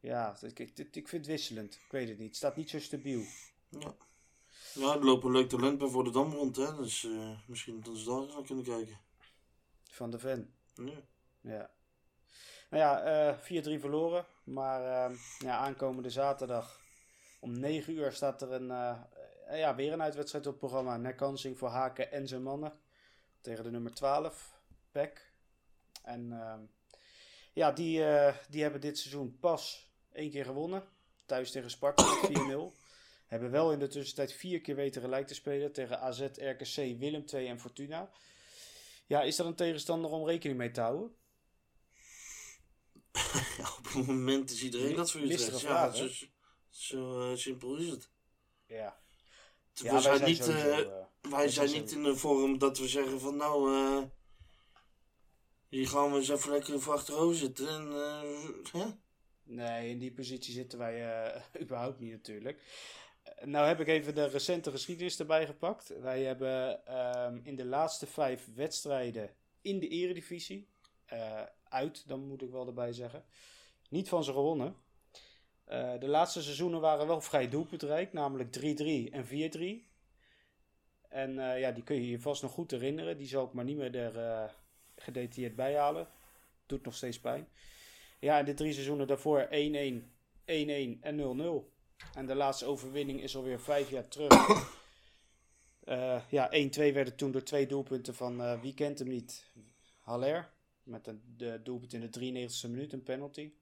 Ja, 0.00 0.36
ik, 0.40 0.58
ik, 0.58 0.78
ik 0.78 1.08
vind 1.08 1.10
het 1.10 1.26
wisselend. 1.26 1.74
Ik 1.74 1.90
weet 1.90 2.08
het 2.08 2.18
niet. 2.18 2.26
Het 2.26 2.36
staat 2.36 2.56
niet 2.56 2.70
zo 2.70 2.80
stabiel. 2.80 3.22
Ja. 3.68 3.94
Ja, 4.74 4.94
er 4.94 5.04
lopen 5.04 5.30
leuk 5.30 5.48
talent 5.48 5.78
bij 5.78 5.88
voor 5.88 6.04
de 6.04 6.10
Dam 6.10 6.32
rond, 6.32 6.56
hè. 6.56 6.76
Dus 6.76 7.08
misschien 7.46 7.82
dat 7.82 7.96
ze 7.96 8.04
daar 8.04 8.22
eens 8.22 8.34
naar 8.34 8.42
kunnen 8.42 8.64
kijken. 8.64 9.00
Van 9.90 10.10
de 10.10 10.18
Ven. 10.18 10.54
Ja. 11.40 11.70
Nou 12.70 12.82
ja, 12.82 13.02
eh 13.02 13.38
4-3 13.76 13.80
verloren. 13.80 14.26
Maar 14.44 15.10
eh, 15.10 15.16
ja, 15.38 15.56
aankomende 15.56 16.10
zaterdag 16.10 16.80
om 17.40 17.58
9 17.58 17.92
uur 17.92 18.12
staat 18.12 18.42
er 18.42 18.52
een, 18.52 18.70
eh, 18.70 19.58
ja, 19.58 19.74
weer 19.74 19.92
een 19.92 20.02
uitwedstrijd 20.02 20.46
op 20.46 20.52
het 20.52 20.60
programma. 20.60 20.96
Nekkansing 20.96 21.58
voor 21.58 21.68
Haken 21.68 22.12
en 22.12 22.28
zijn 22.28 22.42
mannen. 22.42 22.72
Tegen 23.40 23.64
de 23.64 23.70
nummer 23.70 23.94
12, 23.94 24.60
PEC. 24.92 25.30
En 26.02 26.32
ehm, 26.32 26.60
ja, 27.52 27.72
die, 27.72 28.04
eh, 28.04 28.34
die 28.48 28.62
hebben 28.62 28.80
dit 28.80 28.98
seizoen 28.98 29.38
pas 29.40 29.90
één 30.12 30.30
keer 30.30 30.44
gewonnen. 30.44 30.84
Thuis 31.26 31.50
tegen 31.50 31.70
Sparta 31.70 32.04
met 32.04 32.30
4-0. 32.30 32.74
Hebben 33.26 33.50
wel 33.50 33.72
in 33.72 33.78
de 33.78 33.88
tussentijd 33.88 34.32
vier 34.32 34.60
keer 34.60 34.74
weten 34.74 35.02
gelijk 35.02 35.26
te 35.26 35.34
spelen 35.34 35.72
tegen 35.72 36.00
AZ, 36.00 36.20
RKC, 36.20 36.98
Willem 36.98 37.24
II 37.32 37.48
en 37.48 37.60
Fortuna. 37.60 38.10
Ja, 39.12 39.22
is 39.22 39.36
dat 39.36 39.46
een 39.46 39.54
tegenstander 39.54 40.10
om 40.10 40.26
rekening 40.26 40.58
mee 40.58 40.70
te 40.70 40.80
houden? 40.80 41.16
ja, 43.58 43.68
op 43.78 43.84
het 43.84 44.06
moment 44.06 44.50
is 44.50 44.62
iedereen 44.62 44.96
dat 44.96 45.10
voor 45.10 45.20
Utrecht. 45.20 45.60
vraag, 45.60 45.96
Ja, 45.96 46.08
zo, 46.08 46.26
zo 46.68 47.36
simpel 47.36 47.76
is 47.76 47.88
het. 47.88 48.10
Ja. 48.66 49.00
Ja, 49.74 49.92
wij 49.92 50.00
zijn 50.00 50.16
zijn 50.16 50.30
niet, 50.30 50.44
sowieso, 50.44 50.68
eh, 50.68 50.78
eh, 50.78 51.06
wij 51.20 51.48
zijn 51.48 51.70
niet 51.70 51.92
in 51.92 52.02
de 52.02 52.16
vorm 52.16 52.58
dat 52.58 52.78
we 52.78 52.88
zeggen 52.88 53.20
van 53.20 53.36
nou, 53.36 53.74
eh 53.74 54.02
hier 55.68 55.88
gaan 55.88 56.12
we 56.12 56.18
eens 56.18 56.28
even 56.28 56.50
lekker 56.50 56.80
voor 56.80 56.94
achterover 56.94 57.36
zitten. 57.36 57.68
En, 57.68 57.92
hè? 58.72 58.86
Nee, 59.42 59.88
in 59.88 59.98
die 59.98 60.12
positie 60.12 60.54
zitten 60.54 60.78
wij 60.78 61.32
überhaupt 61.62 61.98
niet 61.98 62.12
natuurlijk. 62.12 62.62
Nou 63.44 63.66
heb 63.66 63.80
ik 63.80 63.88
even 63.88 64.14
de 64.14 64.26
recente 64.26 64.70
geschiedenis 64.70 65.18
erbij 65.18 65.46
gepakt. 65.46 66.00
Wij 66.00 66.22
hebben 66.22 66.86
ehm, 66.86 67.40
in 67.42 67.56
de 67.56 67.64
laatste 67.64 68.06
vijf 68.06 68.48
wedstrijden 68.54 69.30
in 69.60 69.78
de 69.78 69.88
eredivisie, 69.88 70.68
eh, 71.06 71.42
uit 71.68 72.08
dan 72.08 72.26
moet 72.26 72.42
ik 72.42 72.50
wel 72.50 72.66
erbij 72.66 72.92
zeggen, 72.92 73.24
niet 73.88 74.08
van 74.08 74.24
ze 74.24 74.32
gewonnen. 74.32 74.76
Eh, 75.64 75.98
de 75.98 76.08
laatste 76.08 76.42
seizoenen 76.42 76.80
waren 76.80 77.06
wel 77.06 77.20
vrij 77.20 77.48
doelpuntrijk, 77.48 78.12
namelijk 78.12 78.52
3-3 78.52 79.10
en 79.10 79.26
4-3. 79.26 79.90
En 81.08 81.38
eh, 81.38 81.60
ja, 81.60 81.72
die 81.72 81.84
kun 81.84 81.96
je 81.96 82.08
je 82.08 82.20
vast 82.20 82.42
nog 82.42 82.52
goed 82.52 82.70
herinneren. 82.70 83.16
Die 83.16 83.26
zal 83.26 83.46
ik 83.46 83.52
maar 83.52 83.64
niet 83.64 83.76
meer 83.76 83.96
er 83.96 84.54
gedetailleerd 84.96 85.56
bij 85.56 85.76
halen. 85.76 86.08
Doet 86.66 86.84
nog 86.84 86.94
steeds 86.94 87.20
pijn. 87.20 87.48
Ja, 88.20 88.38
en 88.38 88.44
de 88.44 88.54
drie 88.54 88.72
seizoenen 88.72 89.06
daarvoor 89.06 89.48
1-1, 89.50 90.12
1-1 90.44 90.98
en 91.00 91.16
0-0. 91.16 91.71
En 92.14 92.26
de 92.26 92.34
laatste 92.34 92.66
overwinning 92.66 93.22
is 93.22 93.36
alweer 93.36 93.60
vijf 93.60 93.90
jaar 93.90 94.08
terug. 94.08 94.70
Eh, 95.82 96.22
ja, 96.30 96.50
1-2 96.50 96.92
werden 96.92 97.16
toen 97.16 97.30
door 97.30 97.42
twee 97.42 97.66
doelpunten 97.66 98.14
van, 98.14 98.40
eh, 98.40 98.60
wie 98.60 98.74
kent 98.74 98.98
hem 98.98 99.08
niet, 99.08 99.50
Haller. 100.00 100.50
Met 100.82 101.06
een, 101.06 101.22
de 101.36 101.60
doelpunt 101.62 101.92
in 101.92 102.00
de 102.00 102.10
93e 102.10 102.68
minuut, 102.70 102.92
een 102.92 103.02
penalty. 103.02 103.52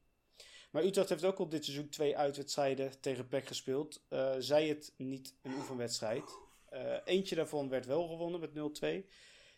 Maar 0.71 0.85
Utrecht 0.85 1.09
heeft 1.09 1.25
ook 1.25 1.39
op 1.39 1.51
dit 1.51 1.65
seizoen 1.65 1.89
twee 1.89 2.17
uitwedstrijden 2.17 3.01
tegen 3.01 3.29
PEC 3.29 3.47
gespeeld. 3.47 4.03
Eh, 4.09 4.35
zij 4.39 4.69
het 4.69 4.93
niet 4.97 5.35
een 5.43 5.53
oefenwedstrijd. 5.53 6.39
Eentje 7.05 7.35
daarvan 7.35 7.69
werd 7.69 7.87
wel 7.87 8.09
gewonnen 8.09 8.41
met 8.41 8.55
0-2. 8.55 9.07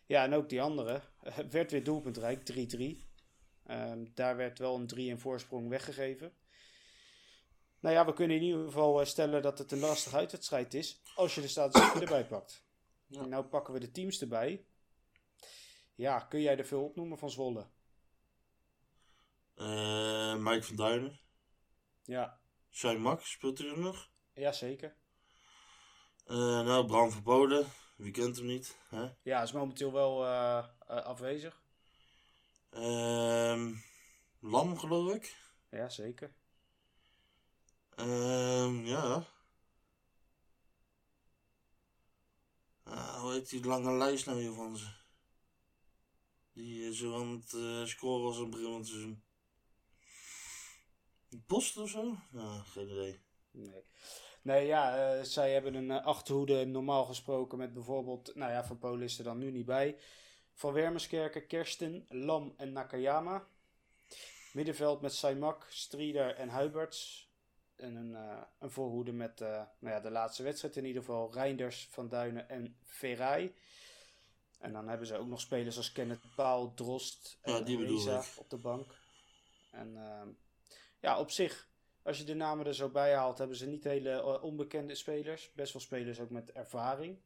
Ja, 0.05 0.23
en 0.23 0.33
ook 0.33 0.49
die 0.49 0.61
andere 0.61 1.01
werd 1.49 1.71
weer 1.71 1.83
doelpuntrijk, 1.83 2.43
3-3. 2.43 3.07
Ehm, 3.65 4.05
daar 4.13 4.35
werd 4.35 4.59
wel 4.59 4.75
een 4.75 4.87
3 4.87 5.09
in 5.09 5.19
voorsprong 5.19 5.69
weggegeven. 5.69 6.33
Nou 7.83 7.95
ja, 7.95 8.05
we 8.05 8.13
kunnen 8.13 8.37
in 8.37 8.43
ieder 8.43 8.65
geval 8.65 8.99
eh, 8.99 9.05
stellen 9.05 9.41
dat 9.41 9.57
het 9.57 9.71
een 9.71 9.79
lastige 9.79 10.15
uitwedstrijd 10.15 10.73
is. 10.73 11.01
Als 11.15 11.35
je 11.35 11.41
de 11.41 11.47
statistieken 11.47 12.01
erbij 12.01 12.25
pakt. 12.25 12.63
Ja. 13.05 13.25
Nou 13.25 13.45
pakken 13.45 13.73
we 13.73 13.79
de 13.79 13.91
teams 13.91 14.21
erbij. 14.21 14.65
Ja, 15.95 16.19
kun 16.19 16.41
jij 16.41 16.57
er 16.57 16.65
veel 16.65 16.83
opnoemen 16.83 17.17
van 17.17 17.29
Zwolle? 17.29 17.67
Eh, 19.55 20.35
Mike 20.35 20.63
van 20.63 20.75
Duinen. 20.75 21.19
Ja, 22.03 22.39
Shine 22.71 22.97
Max, 22.97 23.31
speelt 23.31 23.57
hij 23.57 23.67
er 23.67 23.79
nog? 23.79 24.09
ja 24.33 24.51
zeker. 24.51 24.95
Eh, 26.25 26.35
nou, 26.37 26.85
Bram 26.85 27.11
Verboden. 27.11 27.65
Wie 27.97 28.11
kent 28.11 28.35
hem 28.35 28.45
niet? 28.45 28.77
Hè? 28.89 29.09
Ja, 29.21 29.41
is 29.41 29.51
momenteel 29.51 29.91
wel 29.91 30.25
eh, 30.25 30.67
afwezig. 30.87 31.61
Ehm, 32.69 33.73
Lam, 34.39 34.77
geloof 34.77 35.13
ik. 35.13 35.37
Ja, 35.69 35.89
zeker. 35.89 36.33
Ehm, 38.03 38.85
ja. 38.85 39.25
Ah, 42.83 43.21
hoe 43.21 43.33
heet 43.33 43.49
die 43.49 43.65
lange 43.65 43.91
lijst 43.91 44.25
nou 44.25 44.39
hier 44.39 44.53
van 44.53 44.77
ze? 44.77 44.87
Die 46.53 46.87
eh, 46.87 46.91
zo 46.91 47.15
aan 47.15 47.31
het 47.31 47.53
eh, 47.53 47.85
scoren 47.85 48.23
was 48.23 48.37
het 48.37 48.87
seizoen. 48.87 49.23
Post 51.47 51.77
of 51.77 51.89
zo? 51.89 52.17
Ja, 52.31 52.63
geen 52.63 52.89
idee. 52.89 53.19
Nee. 53.51 53.83
Nee, 54.41 54.65
ja, 54.65 54.97
eh, 54.97 55.23
zij 55.23 55.53
hebben 55.53 55.73
een 55.73 55.91
achterhoede 55.91 56.65
normaal 56.65 57.05
gesproken 57.05 57.57
met 57.57 57.73
bijvoorbeeld, 57.73 58.35
nou 58.35 58.51
ja, 58.51 58.65
Van 58.65 58.77
Polen 58.77 59.01
is 59.01 59.17
er 59.17 59.23
dan 59.23 59.37
nu 59.37 59.51
niet 59.51 59.65
bij. 59.65 59.97
Van 60.53 60.73
Wermerskerken, 60.73 61.47
Kersten, 61.47 62.05
Lam 62.09 62.53
en 62.57 62.71
Nakayama. 62.71 63.47
Middenveld 64.53 65.01
met 65.01 65.13
Saimak, 65.13 65.67
Strieder 65.69 66.35
en 66.35 66.49
Huiberts. 66.49 67.31
En 67.83 67.95
een, 67.95 68.15
eh, 68.15 68.41
een 68.59 68.71
voorhoede 68.71 69.11
met 69.11 69.41
eh, 69.41 69.61
nou 69.79 69.95
ja, 69.95 69.99
de 69.99 70.11
laatste 70.11 70.43
wedstrijd 70.43 70.75
in 70.75 70.85
ieder 70.85 71.01
geval. 71.01 71.33
Reinders, 71.33 71.87
Van 71.91 72.09
Duinen 72.09 72.49
en 72.49 72.77
Ferrari. 72.83 73.55
En 74.59 74.73
dan 74.73 74.87
hebben 74.87 75.07
ze 75.07 75.17
ook 75.17 75.27
nog 75.27 75.41
spelers 75.41 75.77
als 75.77 75.91
Kenneth 75.91 76.35
Paal, 76.35 76.73
Drost 76.73 77.37
en 77.41 77.65
Ja, 77.65 77.85
Reza 77.85 78.23
op 78.37 78.49
de 78.49 78.57
bank. 78.57 78.95
En 79.71 79.97
ehm, 79.97 80.27
ja, 80.99 81.19
op 81.19 81.31
zich, 81.31 81.69
als 82.01 82.17
je 82.17 82.23
de 82.23 82.33
namen 82.33 82.65
er 82.65 82.75
zo 82.75 82.89
bij 82.89 83.15
haalt, 83.15 83.37
hebben 83.37 83.57
ze 83.57 83.67
niet 83.67 83.83
hele 83.83 84.09
eh, 84.09 84.43
onbekende 84.43 84.95
spelers. 84.95 85.51
Best 85.53 85.73
wel 85.73 85.81
spelers 85.81 86.19
ook 86.19 86.29
met 86.29 86.51
ervaring. 86.51 87.21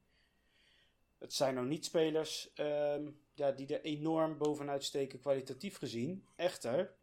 Het 1.17 1.33
zijn 1.33 1.53
nou 1.53 1.67
niet 1.67 1.85
spelers 1.85 2.53
ehm, 2.53 3.09
ja, 3.33 3.51
die 3.51 3.67
er 3.67 3.81
enorm 3.81 4.37
bovenuit 4.37 4.83
steken 4.83 5.19
kwalitatief 5.19 5.77
gezien. 5.77 6.27
Echter, 6.35 6.96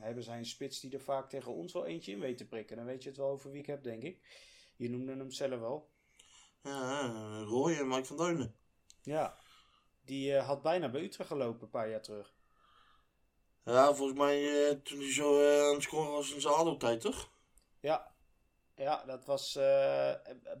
hebben 0.00 0.24
zij 0.24 0.38
een 0.38 0.46
spits 0.46 0.80
die 0.80 0.92
er 0.92 1.00
vaak 1.00 1.28
tegen 1.28 1.52
ons 1.52 1.72
wel 1.72 1.86
eentje 1.86 2.12
in 2.12 2.20
weet 2.20 2.36
te 2.36 2.46
prikken. 2.46 2.76
Dan 2.76 2.84
weet 2.84 3.02
je 3.02 3.08
het 3.08 3.18
wel 3.18 3.28
over 3.28 3.50
wie 3.50 3.60
ik 3.60 3.66
heb, 3.66 3.82
denk 3.82 4.02
ik. 4.02 4.20
Je 4.76 4.90
noemde 4.90 5.16
hem 5.16 5.30
zelf 5.30 5.60
wel. 5.60 5.90
Ja, 6.62 7.42
Roy 7.42 7.72
en 7.72 7.88
Mike 7.88 8.04
van 8.04 8.16
Duinen. 8.16 8.54
Ja, 9.02 9.38
die 10.04 10.36
eh, 10.36 10.46
had 10.46 10.62
bijna 10.62 10.90
bij 10.90 11.02
Utrecht 11.02 11.28
gelopen 11.28 11.62
een 11.62 11.70
paar 11.70 11.90
jaar 11.90 12.02
terug. 12.02 12.34
Ja, 13.64 13.94
volgens 13.94 14.18
mij 14.18 14.68
eh, 14.68 14.76
toen 14.76 14.98
hij 14.98 15.12
zo 15.12 15.40
eh, 15.40 15.66
aan 15.66 15.74
het 15.74 15.82
scoren 15.82 16.12
was 16.12 16.32
in 16.32 16.40
zijn 16.40 16.54
ADO-tijd, 16.54 17.00
toch? 17.00 17.30
Ja, 17.80 18.14
ja 18.76 19.04
dat 19.04 19.24
was 19.24 19.52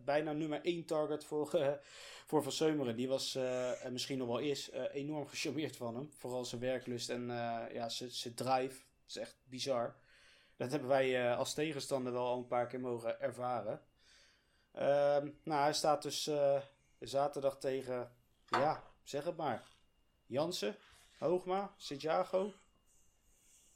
bijna 0.04 0.32
nummer 0.32 0.64
één 0.64 0.84
target 0.84 1.24
voor, 1.24 1.50
voor 2.28 2.42
Van 2.42 2.52
Seumeren. 2.52 2.96
Die 2.96 3.08
was, 3.08 3.34
en 3.82 3.92
misschien 3.92 4.18
nog 4.18 4.28
wel 4.28 4.38
is, 4.38 4.70
enorm 4.92 5.26
gecharmeerd 5.26 5.76
van 5.76 5.94
hem. 5.94 6.12
Vooral 6.12 6.44
zijn 6.44 6.60
werklust 6.60 7.10
en 7.10 7.26
ja, 7.72 7.88
zijn 7.88 8.10
zijn 8.10 8.34
drive. 8.34 8.87
Dat 9.08 9.16
is 9.16 9.22
echt 9.22 9.36
bizar. 9.44 9.96
Dat 10.56 10.70
hebben 10.70 10.88
wij 10.88 11.30
eh, 11.30 11.38
als 11.38 11.54
tegenstander 11.54 12.12
wel 12.12 12.26
al 12.26 12.38
een 12.38 12.46
paar 12.46 12.66
keer 12.66 12.80
mogen 12.80 13.20
ervaren. 13.20 13.82
Ehm, 14.72 15.30
nou, 15.42 15.62
hij 15.62 15.72
staat 15.72 16.02
dus 16.02 16.26
eh, 16.26 16.62
zaterdag 16.98 17.58
tegen, 17.58 18.12
ja, 18.46 18.92
zeg 19.02 19.24
het 19.24 19.36
maar. 19.36 19.68
Jansen, 20.26 20.76
Hoogma, 21.18 21.74
Santiago. 21.76 22.52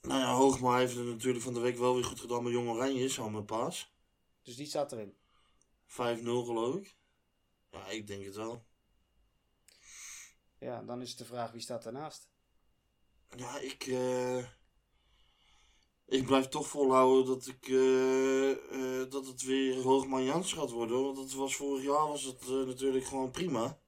Nou 0.01 0.21
ja, 0.21 0.35
Hoogma 0.35 0.77
heeft 0.77 0.97
het 0.97 1.07
natuurlijk 1.07 1.45
van 1.45 1.55
de 1.55 1.61
week 1.61 1.77
wel 1.77 1.95
weer 1.95 2.05
goed 2.05 2.21
gedaan 2.21 2.43
met 2.43 2.53
Jong 2.53 2.69
Oranje, 2.69 3.09
samen 3.09 3.33
met 3.33 3.47
Paas. 3.47 3.85
5-0 3.85 4.43
Dus 4.43 4.57
die 4.57 4.67
staat 4.67 4.93
erin. 4.93 5.17
geloof 5.87 6.75
ik. 6.77 6.97
Ja, 7.71 7.87
ik 7.89 8.07
denk 8.07 8.25
het 8.25 8.37
wel. 8.37 8.65
Ja, 10.59 10.83
dan 10.83 11.01
is 11.01 11.09
het 11.09 11.19
de 11.19 11.25
vraag 11.25 11.51
wie 11.51 11.61
staat 11.61 11.83
daarnaast. 11.83 12.29
Ja, 13.37 13.59
ik, 13.59 13.87
eh, 13.87 14.45
ik 16.13 16.27
blijf 16.27 16.49
toch 16.49 16.69
volhouden 16.69 17.27
dat, 17.27 17.47
ik, 17.47 17.69
eh, 17.69 18.51
eh, 18.51 19.11
dat 19.11 19.27
het 19.27 19.43
weer 19.43 19.83
Hoogman 19.83 20.25
Jans 20.25 20.53
gaat 20.53 20.71
worden. 20.71 21.03
Want 21.03 21.19
het 21.19 21.35
was 21.35 21.57
vorig 21.57 21.85
jaar 21.85 22.09
was 22.09 22.23
het 22.23 22.41
eh, 22.41 22.67
natuurlijk 22.67 23.05
gewoon 23.05 23.31
prima. 23.31 23.81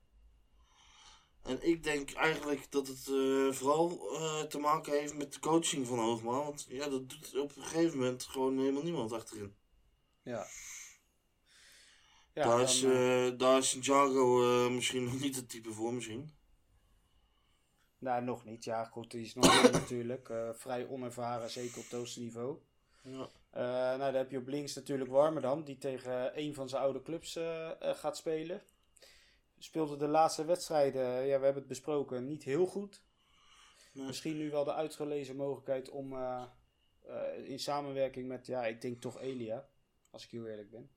En 1.42 1.66
ik 1.66 1.82
denk 1.82 2.12
eigenlijk 2.12 2.70
dat 2.70 2.86
het 2.86 3.08
eh, 3.08 3.52
vooral 3.52 4.14
eh, 4.14 4.42
te 4.42 4.58
maken 4.58 4.92
heeft 4.92 5.14
met 5.14 5.32
de 5.32 5.38
coaching 5.38 5.86
van 5.86 5.98
Hoogman. 5.98 6.44
Want 6.44 6.66
ja, 6.68 6.88
dat 6.88 7.08
doet 7.08 7.36
op 7.38 7.56
een 7.56 7.62
gegeven 7.62 7.98
moment 7.98 8.24
gewoon 8.24 8.58
helemaal 8.58 8.82
niemand 8.82 9.12
achterin. 9.12 9.54
Ja. 10.22 10.46
Ja, 12.34 12.44
daar, 12.44 12.60
is, 12.60 12.80
daar 13.36 13.58
is 13.58 13.70
Santiago 13.70 14.70
misschien 14.70 15.04
nog 15.04 15.20
niet 15.20 15.36
het 15.36 15.48
type 15.48 15.72
voor 15.72 15.94
misschien. 15.94 16.34
Nou, 18.04 18.22
nog 18.24 18.44
niet. 18.44 18.64
Ja, 18.64 18.84
goed, 18.84 19.10
die 19.10 19.24
is 19.24 19.34
nog 19.34 19.62
jong 19.62 19.72
natuurlijk. 19.80 20.28
eh, 20.28 20.50
vrij 20.52 20.86
onervaren, 20.88 21.50
zeker 21.50 21.76
op 21.78 21.82
het 21.82 21.92
hoogste 21.92 22.20
niveau. 22.20 22.58
Ja. 23.02 23.28
Eh, 23.50 23.62
nou, 23.98 23.98
dan 23.98 24.14
heb 24.14 24.30
je 24.30 24.38
op 24.38 24.46
links 24.46 24.74
natuurlijk 24.74 25.10
Warmerdam, 25.10 25.64
die 25.64 25.78
tegen 25.78 26.38
een 26.38 26.54
van 26.54 26.68
zijn 26.68 26.82
oude 26.82 27.02
clubs 27.02 27.36
eh, 27.36 27.70
gaat 27.80 28.16
spelen. 28.16 28.62
Speelde 29.58 29.96
de 29.96 30.06
laatste 30.08 30.44
wedstrijden, 30.44 31.02
ja, 31.02 31.38
we 31.38 31.44
hebben 31.44 31.54
het 31.54 31.66
besproken, 31.66 32.26
niet 32.26 32.42
heel 32.44 32.66
goed. 32.66 33.02
Nee. 33.92 34.06
Misschien 34.06 34.36
nu 34.36 34.50
wel 34.50 34.64
de 34.64 34.74
uitgelezen 34.74 35.36
mogelijkheid 35.36 35.90
om 35.90 36.16
in 37.44 37.58
samenwerking 37.58 38.28
met, 38.28 38.46
ja, 38.46 38.66
ik 38.66 38.80
denk 38.80 39.00
toch 39.00 39.20
Elia, 39.20 39.68
als 40.10 40.24
ik 40.24 40.30
heel 40.30 40.46
eerlijk 40.46 40.70
ben, 40.70 40.90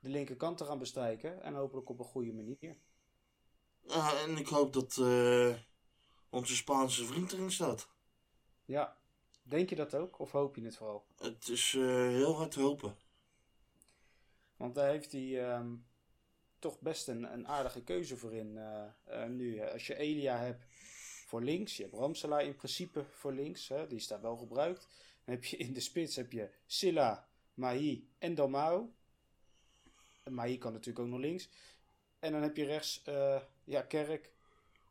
de 0.00 0.08
linkerkant 0.08 0.58
te 0.58 0.64
gaan 0.64 0.78
bestrijken. 0.78 1.42
En 1.42 1.54
hopelijk 1.54 1.88
op 1.88 1.98
een 1.98 2.04
goede 2.04 2.32
manier. 2.32 2.76
Ja, 3.80 4.22
en 4.26 4.36
ik 4.36 4.46
hoop 4.46 4.72
dat 4.72 4.96
onze 6.32 6.56
Spaanse 6.56 7.04
vriend 7.04 7.32
erin 7.32 7.50
staat. 7.50 7.88
Ja, 8.64 8.96
denk 9.42 9.68
je 9.68 9.76
dat 9.76 9.94
ook? 9.94 10.18
Of 10.18 10.30
hoop 10.30 10.56
je 10.56 10.64
het 10.64 10.76
vooral? 10.76 11.06
Het 11.16 11.48
is 11.48 11.74
eh, 11.74 11.82
heel 12.08 12.36
hard 12.36 12.54
hopen. 12.54 12.96
Want 14.56 14.74
daar 14.74 14.90
heeft 14.90 15.12
hij 15.12 15.48
ehm, 15.48 15.74
toch 16.58 16.80
best 16.80 17.08
een, 17.08 17.32
een 17.32 17.48
aardige 17.48 17.82
keuze 17.82 18.16
voor 18.16 18.34
in 18.34 18.58
eh, 18.58 18.84
eh, 19.04 19.28
nu. 19.28 19.60
Als 19.60 19.86
je 19.86 19.96
Elia 19.96 20.36
hebt 20.36 20.64
voor 21.26 21.42
links, 21.42 21.76
je 21.76 21.82
hebt 21.82 21.94
Ramselaar 21.94 22.44
in 22.44 22.56
principe 22.56 23.04
voor 23.04 23.32
links, 23.32 23.68
hè, 23.68 23.86
die 23.86 23.98
is 23.98 24.06
daar 24.06 24.20
wel 24.20 24.36
gebruikt. 24.36 24.88
Dan 25.24 25.34
heb 25.34 25.44
je 25.44 25.56
in 25.56 25.72
de 25.72 25.80
spits 25.80 26.16
heb 26.16 26.32
je 26.32 26.50
Silla, 26.66 27.28
Mahi 27.54 28.08
en 28.18 28.34
Dalmau. 28.34 28.90
Mahi 30.30 30.58
kan 30.58 30.72
natuurlijk 30.72 31.04
ook 31.04 31.10
nog 31.10 31.20
links. 31.20 31.48
En 32.18 32.32
dan 32.32 32.42
heb 32.42 32.56
je 32.56 32.64
rechts 32.64 33.02
ja, 33.64 33.82
Kerk 33.82 34.32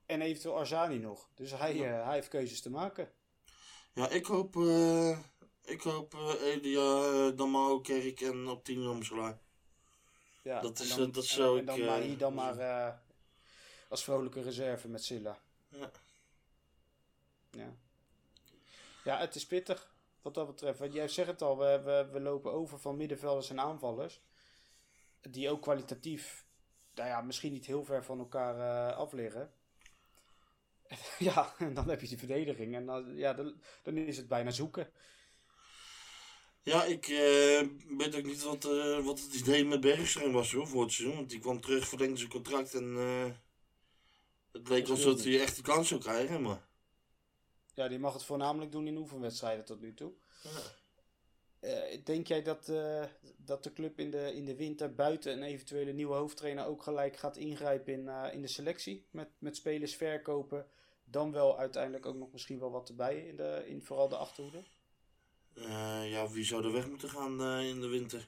en 0.06 0.22
eventueel 0.22 0.58
Arzani 0.58 0.98
nog. 0.98 1.30
Dus 1.36 1.52
hij, 1.52 1.76
Ja. 1.76 2.00
eh, 2.00 2.06
hij 2.06 2.14
heeft 2.14 2.28
keuzes 2.28 2.62
te 2.62 2.70
maken. 2.70 3.12
Ja, 3.94 4.10
ik 4.10 4.26
hoop, 4.26 4.56
eh 4.56 5.20
ik 5.64 5.82
hoop 5.82 6.14
eh, 6.14 6.42
Elia, 6.42 7.30
Damau, 7.32 7.82
Kerk 7.82 8.22
en 8.22 8.48
op 8.48 8.64
10 8.64 8.84
Ramselaar. 8.84 9.40
Ja, 10.44 10.62
Dat 10.62 10.80
en 10.80 10.86
is, 10.86 10.96
dan, 10.96 11.12
dat 11.12 11.24
en- 11.24 11.30
zou 11.30 11.60
en 11.60 11.66
dan 11.66 11.78
ik, 11.80 11.86
Mahi 11.86 12.18
dan 12.18 12.34
maar 12.34 12.58
eh, 12.58 12.94
als 13.90 14.04
vrolijke 14.04 14.42
reserve 14.42 14.88
met 14.88 15.04
Silla. 15.04 15.38
Ja. 15.70 15.92
Ja. 17.52 17.74
ja, 19.04 19.18
het 19.18 19.36
is 19.36 19.46
pittig 19.46 19.94
wat 20.22 20.34
dat 20.34 20.48
betreft. 20.48 20.80
Want 20.80 20.94
jij 20.94 21.08
zegt 21.08 21.28
het 21.30 21.42
al, 21.42 21.58
we, 21.58 21.82
we, 21.84 22.08
we 22.12 22.20
lopen 22.20 22.52
over 22.52 22.80
van 22.80 22.98
middenvelders 22.98 23.50
en 23.50 23.60
aanvallers. 23.60 24.22
Die 25.22 25.50
ook 25.50 25.62
kwalitatief, 25.62 26.46
nou 26.96 27.10
ja, 27.10 27.22
misschien 27.22 27.52
niet 27.52 27.66
heel 27.66 27.84
ver 27.86 28.04
van 28.06 28.20
elkaar 28.20 28.94
af 28.94 29.12
liggen. 29.12 29.54
ja, 31.20 31.54
en 31.58 31.74
dan 31.74 31.90
heb 31.90 32.02
je 32.02 32.08
die 32.08 32.18
verdediging. 32.18 32.76
En 32.76 32.86
dan, 32.86 33.16
ja, 33.16 33.34
dan, 33.34 33.62
dan 33.84 33.98
is 33.98 34.18
het 34.18 34.28
bijna 34.28 34.52
zoeken. 34.52 34.92
Ja, 36.64 36.84
ik 36.84 37.08
eh, 37.08 37.68
weet 37.98 38.16
ook 38.16 38.26
niet 38.26 38.44
wat, 38.44 38.66
eh, 38.66 39.06
wat 39.06 39.20
het 39.20 39.34
idee 39.34 39.66
met 39.66 39.82
Bergström 39.86 40.32
was 40.32 40.52
hoor, 40.52 40.68
voor 40.68 40.84
het 40.84 40.92
seizoen. 40.92 41.18
Want 41.18 41.30
die 41.30 41.40
kwam 41.40 41.62
terug, 41.62 41.88
verlengde 41.88 42.18
zijn 42.18 42.30
contract 42.30 42.74
en 42.74 42.98
eh, 42.98 43.32
het 44.52 44.70
leek 44.70 44.88
alsof 44.88 45.24
hij 45.24 45.42
echt 45.42 45.56
de 45.56 45.62
kans 45.62 45.88
zou 45.88 46.02
krijgen. 46.02 46.42
Maar 46.42 46.68
Ja, 47.74 47.88
die 47.88 48.00
mag 48.00 48.14
het 48.14 48.24
voornamelijk 48.24 48.72
doen 48.72 48.88
in 48.88 48.98
oefenwedstrijden 48.98 49.66
tot 49.66 49.82
nu 49.82 49.94
toe. 49.94 50.14
ja. 50.42 50.50
Denk 52.04 52.28
jij 52.28 52.42
dat, 52.42 52.66
dat 53.38 53.64
de 53.64 53.74
club 53.74 54.00
in 54.00 54.12
de, 54.12 54.36
in 54.36 54.46
de 54.46 54.56
winter 54.56 54.96
buiten 54.96 55.32
een 55.32 55.44
eventuele 55.44 55.92
nieuwe 55.92 56.16
hoofdtrainer 56.16 56.66
ook 56.66 56.84
gelijk 56.84 57.18
gaat 57.18 57.38
ingrijpen 57.38 57.94
in, 57.94 58.32
in 58.34 58.42
de 58.42 58.48
selectie? 58.48 59.06
Met, 59.12 59.30
met 59.40 59.56
spelers 59.56 59.96
verkopen, 59.96 60.68
dan 61.12 61.32
wel 61.32 61.58
uiteindelijk 61.60 62.06
ook 62.06 62.16
nog 62.16 62.32
misschien 62.32 62.60
wel 62.60 62.72
wat 62.72 62.90
erbij 62.90 63.18
in, 63.28 63.36
de, 63.36 63.64
in 63.68 63.82
vooral 63.82 64.10
de 64.10 64.16
achterhoede? 64.18 64.64
Eh, 65.54 66.12
ja, 66.12 66.28
wie 66.30 66.44
zou 66.44 66.66
er 66.66 66.72
weg 66.72 66.88
moeten 66.90 67.10
gaan 67.10 67.42
eh, 67.42 67.70
in 67.70 67.82
de 67.82 67.88
winter? 67.88 68.28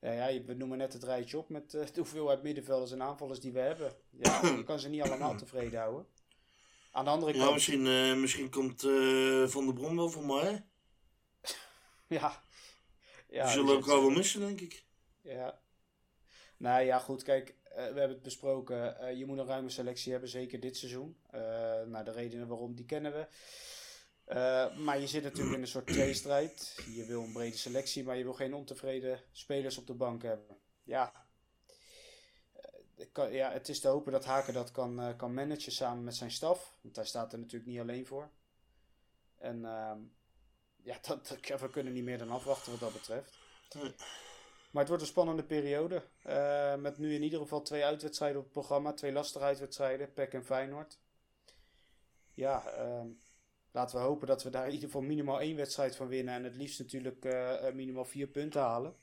Ja, 0.00 0.28
ja, 0.28 0.42
we 0.44 0.54
noemen 0.54 0.78
net 0.78 0.92
het 0.92 1.02
rijtje 1.04 1.38
op 1.38 1.48
met 1.48 1.74
eh, 1.74 1.86
de 1.92 2.00
hoeveelheid 2.00 2.42
middenvelders 2.42 2.90
en 2.92 3.02
aanvallers 3.02 3.40
die 3.40 3.52
we 3.52 3.58
hebben. 3.58 3.92
Ja, 4.10 4.40
je 4.56 4.64
kan 4.64 4.78
ze 4.80 4.88
niet 4.88 5.02
allemaal 5.02 5.36
tevreden 5.36 5.80
houden. 5.80 6.06
Aan 6.92 7.04
de 7.04 7.10
andere 7.10 7.32
Ja, 7.34 7.38
kant, 7.38 7.52
misschien, 7.54 7.86
eh, 7.86 8.14
misschien 8.14 8.50
komt 8.50 8.80
Van 9.50 9.64
der 9.64 9.74
Brom 9.74 9.96
wel 9.96 10.10
voor 10.10 10.26
mij. 10.26 10.64
ja. 12.06 12.42
ja 13.28 13.44
We 13.44 13.50
zullen 13.50 13.70
ook 13.74 13.82
zit- 13.84 13.86
wel 13.92 14.00
wel 14.00 14.10
missen, 14.10 14.40
denk 14.40 14.60
ik. 14.60 14.84
Ja. 15.22 15.60
Nou 16.56 16.82
ja, 16.82 16.98
goed, 16.98 17.22
kijk, 17.22 17.54
we 17.92 17.98
hebben 17.98 18.08
het 18.16 18.22
besproken. 18.22 18.98
Eh, 19.00 19.18
je 19.18 19.26
moet 19.26 19.38
een 19.38 19.46
ruime 19.46 19.70
selectie 19.70 20.12
hebben, 20.12 20.30
zeker 20.30 20.60
dit 20.60 20.76
seizoen. 20.76 21.16
Eh, 21.30 21.40
nou, 21.86 22.04
de 22.04 22.10
redenen 22.12 22.48
waarom, 22.48 22.74
die 22.74 22.84
kennen 22.84 23.12
we. 23.12 23.26
Eh, 24.24 24.76
maar 24.76 25.00
je 25.00 25.06
zit 25.06 25.22
natuurlijk 25.22 25.54
in 25.56 25.60
een 25.62 25.68
soort 25.68 25.86
tweestrijd. 25.86 26.80
Je 26.94 27.04
wil 27.04 27.22
een 27.22 27.32
brede 27.32 27.56
selectie, 27.56 28.04
maar 28.04 28.16
je 28.16 28.22
wil 28.24 28.32
geen 28.34 28.54
ontevreden 28.54 29.22
spelers 29.32 29.78
op 29.78 29.86
de 29.86 29.94
bank 29.94 30.22
hebben. 30.22 30.56
Ja. 30.84 31.26
Eh, 33.12 33.32
ja, 33.32 33.52
het 33.52 33.68
is 33.68 33.80
te 33.80 33.88
hopen 33.88 34.12
dat 34.12 34.24
Haken 34.24 34.54
dat 34.54 34.70
kan, 34.70 35.00
eh, 35.00 35.16
kan 35.16 35.34
managen 35.34 35.72
samen 35.72 36.04
met 36.04 36.16
zijn 36.16 36.30
staf. 36.30 36.78
Want 36.80 36.96
hij 36.96 37.04
staat 37.04 37.32
er 37.32 37.38
natuurlijk 37.38 37.70
niet 37.70 37.80
alleen 37.80 38.06
voor. 38.06 38.30
En 39.38 39.64
ehm, 39.64 39.98
ja, 40.82 40.98
dat- 41.08 41.36
we 41.60 41.70
kunnen 41.70 41.92
niet 41.92 42.04
meer 42.04 42.18
dan 42.18 42.30
afwachten 42.30 42.70
wat 42.70 42.80
dat 42.80 42.92
betreft. 42.92 43.38
Maar 44.70 44.80
het 44.80 44.88
wordt 44.88 45.02
een 45.02 45.08
spannende 45.08 45.44
periode. 45.44 46.02
Eh, 46.22 46.76
met 46.76 46.98
nu 46.98 47.14
in 47.14 47.22
ieder 47.22 47.38
geval 47.38 47.62
twee 47.62 47.84
uitwedstrijden 47.84 48.38
op 48.38 48.44
het 48.44 48.52
programma. 48.52 48.92
Twee 48.92 49.12
lastige 49.12 49.44
uitwedstrijden. 49.44 50.12
PEC 50.12 50.32
en 50.32 50.44
Feyenoord. 50.44 50.98
Ja, 52.34 52.70
ehm, 52.70 53.06
laten 53.70 53.96
we 53.96 54.02
hopen 54.02 54.26
dat 54.26 54.42
we 54.42 54.50
daar 54.50 54.66
in 54.66 54.72
ieder 54.72 54.86
geval 54.86 55.02
minimaal 55.02 55.40
één 55.40 55.56
wedstrijd 55.56 55.96
van 55.96 56.08
winnen. 56.08 56.34
En 56.34 56.44
het 56.44 56.56
liefst 56.56 56.78
natuurlijk 56.78 57.24
eh, 57.24 57.66
eh, 57.66 57.74
minimaal 57.74 58.04
vier 58.04 58.26
punten 58.26 58.60
halen. 58.60 58.96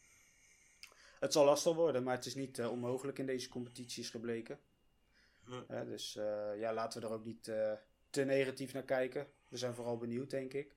Het 1.19 1.33
zal 1.33 1.45
lastig 1.45 1.75
worden, 1.75 2.03
maar 2.03 2.15
het 2.15 2.25
is 2.25 2.35
niet 2.35 2.65
onmogelijk 2.65 3.19
in 3.19 3.25
deze 3.25 3.49
competitie 3.49 4.03
is 4.03 4.09
gebleken. 4.09 4.59
Dus 5.67 6.13
ja, 6.57 6.73
laten 6.73 7.01
we 7.01 7.07
er 7.07 7.13
ook 7.13 7.25
niet 7.25 7.43
te 8.09 8.23
negatief 8.23 8.73
naar 8.73 8.83
kijken. 8.83 9.27
We 9.47 9.57
zijn 9.57 9.73
vooral 9.73 9.97
benieuwd, 9.97 10.29
denk 10.29 10.53
ik. 10.53 10.74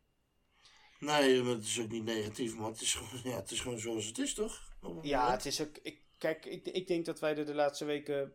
Nee, 0.98 1.42
maar 1.42 1.54
het 1.54 1.64
is 1.64 1.80
ook 1.80 1.90
niet 1.90 2.04
negatief, 2.04 2.54
maar 2.56 2.70
het 2.70 2.80
is 2.80 2.94
gewoon, 2.94 3.20
ja, 3.32 3.36
het 3.40 3.50
is 3.50 3.60
gewoon 3.60 3.78
zoals 3.78 4.04
het 4.06 4.18
is, 4.18 4.34
toch? 4.34 4.76
Ja, 5.02 5.30
het 5.32 5.46
is 5.46 5.60
ook. 5.60 5.78
Ik, 5.82 6.00
kijk, 6.18 6.44
ik, 6.46 6.66
ik 6.66 6.86
denk 6.86 7.04
dat 7.04 7.20
wij 7.20 7.36
er 7.36 7.46
de 7.46 7.54
laatste 7.54 7.84
weken. 7.84 8.32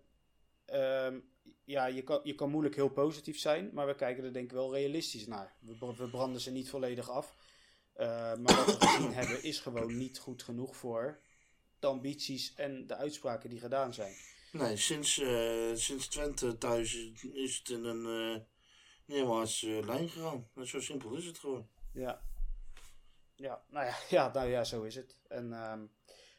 ehm, 0.65 1.19
ja, 1.65 1.85
je 1.85 2.01
kan, 2.01 2.19
je 2.23 2.35
kan 2.35 2.49
moeilijk 2.49 2.75
heel 2.75 2.89
positief 2.89 3.39
zijn, 3.39 3.69
maar 3.73 3.87
we 3.87 3.95
kijken 3.95 4.23
er 4.23 4.33
denk 4.33 4.45
ik 4.45 4.51
wel 4.51 4.73
realistisch 4.73 5.27
naar. 5.27 5.55
We, 5.59 5.73
br- 5.75 6.01
we 6.03 6.09
branden 6.09 6.41
ze 6.41 6.51
niet 6.51 6.69
volledig 6.69 7.09
af. 7.09 7.35
Eh, 7.93 8.07
maar 8.35 8.55
wat 8.65 8.65
we 8.79 8.85
gezien 8.87 9.13
hebben 9.19 9.43
is 9.43 9.59
gewoon 9.59 9.97
niet 9.97 10.19
goed 10.19 10.43
genoeg 10.43 10.75
voor 10.75 11.19
de 11.79 11.87
ambities 11.87 12.53
en 12.55 12.87
de 12.87 12.95
uitspraken 12.95 13.49
die 13.49 13.59
gedaan 13.59 13.93
zijn. 13.93 14.13
Nee, 14.51 14.77
sinds, 14.77 15.19
eh, 15.19 15.71
sinds 15.73 16.07
Twente 16.07 16.57
thuis 16.57 17.11
is 17.33 17.57
het 17.57 17.69
in 17.69 17.83
een 17.83 18.35
eh 18.35 18.41
neerwaartse 19.05 19.81
lijn 19.85 20.09
gegaan. 20.09 20.47
Zo 20.63 20.79
simpel 20.81 21.13
is 21.15 21.25
het 21.25 21.39
gewoon. 21.39 21.67
Ja. 21.93 22.21
Ja, 23.43 23.61
nou 23.69 23.85
ja, 23.85 23.95
ja, 24.17 24.31
nou 24.33 24.49
ja, 24.49 24.63
zo 24.63 24.83
is 24.83 24.95
het. 24.95 25.17
En 25.27 25.53
ehm, 25.53 25.79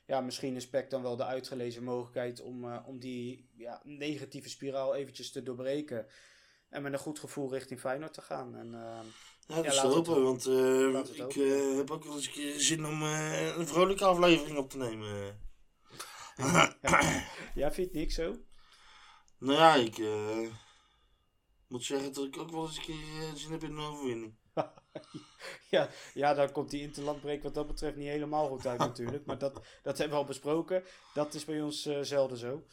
ja, 0.07 0.21
misschien 0.21 0.57
is 0.57 0.69
PEC 0.69 0.91
dan 0.91 1.03
wel 1.03 1.17
de 1.17 1.25
uitgelezen 1.25 1.85
mogelijkheid 1.85 2.41
om, 2.41 2.65
eh, 2.71 2.79
om 2.87 2.99
die 2.99 3.51
ja, 3.57 3.81
negatieve 3.85 4.49
spiraal 4.49 4.95
eventjes 4.95 5.33
te 5.33 5.43
doorbreken. 5.43 6.07
En 6.69 6.83
met 6.83 6.93
een 6.93 6.99
goed 6.99 7.19
gevoel 7.19 7.53
richting 7.53 7.81
Feyenoord 7.81 8.13
te 8.13 8.23
gaan. 8.23 8.57
En, 8.57 8.75
ehm, 8.75 9.07
Ja, 9.47 9.55
dat 9.55 9.65
is 9.65 9.81
te 9.81 9.87
hopen, 9.87 10.23
want 10.23 10.47
eh, 10.47 11.27
ik 11.27 11.37
eh, 11.37 11.77
heb 11.77 11.91
ook 11.91 12.05
wel 12.05 12.15
eens 12.15 12.27
een 12.27 12.33
keer 12.33 12.61
zin 12.61 12.87
om 12.87 13.03
een 13.03 13.67
vrolijke 13.67 14.05
aflevering 14.05 14.59
op 14.59 14.71
te 14.71 14.79
nemen. 14.79 15.41
ja, 17.61 17.73
vind 17.73 17.87
het 17.87 17.93
niks 17.93 18.15
zo? 18.15 18.37
nou 19.39 19.59
ja, 19.59 19.75
ik 19.75 19.99
moet 21.69 21.85
zeggen 21.85 22.13
dat 22.13 22.25
ik 22.25 22.39
ook 22.39 22.51
wel 22.51 22.67
eens 22.67 22.77
een 22.77 22.83
keer 22.83 23.33
zin 23.35 23.53
heb 23.53 23.63
in 23.63 23.71
een 23.71 23.79
overwinning. 23.79 24.37
ja, 25.71 25.89
ja, 26.15 26.35
dan 26.35 26.53
komt 26.53 26.71
die 26.71 26.83
interlandbreek 26.83 27.43
wat 27.43 27.55
dat 27.55 27.67
betreft 27.67 27.97
niet 27.97 28.09
helemaal 28.09 28.49
goed 28.49 28.67
uit 28.67 28.79
natuurlijk. 28.79 29.27
Maar 29.27 29.39
dat, 29.39 29.61
dat 29.83 29.99
hebben 29.99 30.17
we 30.17 30.23
al 30.23 30.29
besproken. 30.29 30.85
Dat 31.15 31.35
is 31.35 31.45
bij 31.45 31.61
ons 31.61 31.87
eh, 31.87 31.99
zelden 32.01 32.37
zo. 32.37 32.67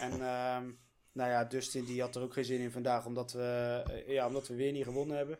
En 0.00 0.12
ehm, 0.12 0.70
nou 1.12 1.30
ja, 1.30 1.44
Dustin 1.44 1.84
die 1.84 2.00
had 2.00 2.16
er 2.16 2.22
ook 2.22 2.32
geen 2.32 2.44
zin 2.44 2.60
in 2.60 2.70
vandaag, 2.70 3.06
omdat 3.06 3.32
we, 3.32 3.82
eh, 3.86 4.08
ja, 4.08 4.26
omdat 4.26 4.48
we 4.48 4.54
weer 4.54 4.72
niet 4.72 4.84
gewonnen 4.84 5.16
hebben. 5.16 5.38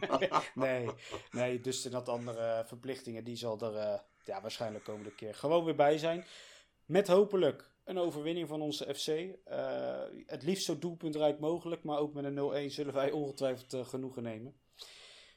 nee, 0.54 0.90
nee, 1.30 1.60
Dustin 1.60 1.92
had 1.92 2.08
andere 2.08 2.64
verplichtingen. 2.66 3.24
Die 3.24 3.36
zal 3.36 3.60
er 3.60 3.76
eh, 3.76 4.00
ja, 4.24 4.40
waarschijnlijk 4.40 4.84
komende 4.84 5.14
keer 5.14 5.34
gewoon 5.34 5.64
weer 5.64 5.76
bij 5.76 5.98
zijn. 5.98 6.24
Met 6.84 7.08
hopelijk 7.08 7.72
een 7.84 7.98
overwinning 7.98 8.48
van 8.48 8.60
onze 8.60 8.94
FC. 8.94 9.38
Het 10.26 10.42
liefst 10.42 10.64
zo 10.64 10.78
doelpuntrijk 10.78 11.38
mogelijk, 11.38 11.84
maar 11.84 11.98
ook 11.98 12.14
met 12.14 12.24
een 12.24 12.68
0-1 12.70 12.72
zullen 12.72 12.94
wij 12.94 13.10
ongetwijfeld 13.10 13.86
genoegen 13.88 14.22
nemen. 14.22 14.54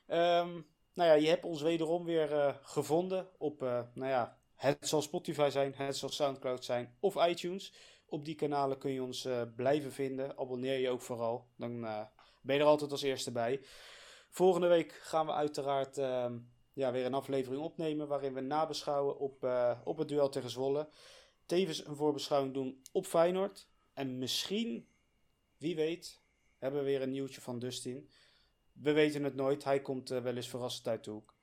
Ehm, 0.08 0.62
nou 0.94 1.10
ja, 1.10 1.14
je 1.14 1.28
hebt 1.28 1.46
ons 1.46 1.62
wederom 1.62 2.04
weer 2.04 2.34
eh, 2.34 2.56
gevonden 2.62 3.28
op, 3.38 3.64
eh, 3.64 3.82
nou 3.94 4.10
ja, 4.10 4.38
het 4.56 4.88
zal 4.88 5.02
Spotify 5.02 5.50
zijn, 5.52 5.74
het 5.76 5.98
zal 5.98 6.10
Soundcloud 6.10 6.66
zijn 6.66 6.96
of 7.00 7.28
iTunes. 7.28 7.74
Op 8.06 8.26
die 8.26 8.36
kanalen 8.36 8.78
kun 8.78 8.92
je 8.92 9.04
ons 9.04 9.26
eh, 9.26 9.42
blijven 9.56 9.92
vinden. 9.92 10.38
Abonneer 10.38 10.80
je 10.80 10.90
ook 10.90 11.02
vooral, 11.02 11.48
dan 11.56 11.82
ben 12.42 12.56
je 12.56 12.62
er 12.62 12.68
altijd 12.68 12.92
als 12.92 13.02
eerste 13.02 13.32
bij. 13.32 13.62
Volgende 14.30 14.68
week 14.68 14.92
gaan 14.92 15.26
we 15.26 15.32
uiteraard 15.32 15.98
ehm, 15.98 16.38
ja, 16.74 16.92
weer 16.92 17.06
een 17.06 17.14
aflevering 17.14 17.62
opnemen 17.62 18.08
waarin 18.08 18.34
we 18.34 18.42
nabeschouwen 18.42 19.20
op, 19.20 19.48
op 19.84 19.98
het 19.98 20.08
duel 20.08 20.30
tegen 20.30 20.50
Zwolle. 20.50 20.90
Tevens 21.46 21.86
een 21.86 21.96
voorbeschouwing 21.96 22.54
doen 22.54 22.82
op 22.92 23.06
Feyenoord. 23.06 23.68
En 23.94 24.18
misschien, 24.18 24.88
wie 25.58 25.76
weet, 25.76 26.22
hebben 26.58 26.80
we 26.80 26.86
weer 26.86 27.02
een 27.02 27.12
nieuwtje 27.12 27.42
van 27.42 27.60
Dustin. 27.60 28.10
We 28.82 28.92
weten 28.92 29.24
het 29.24 29.36
nooit. 29.36 29.64
Hij 29.64 29.82
komt 29.82 30.12
uh, 30.12 30.22
wel 30.22 30.36
eens 30.36 30.50
verrassend 30.50 30.88
uit 30.88 31.04
de 31.04 31.12
hoek. 31.12 31.34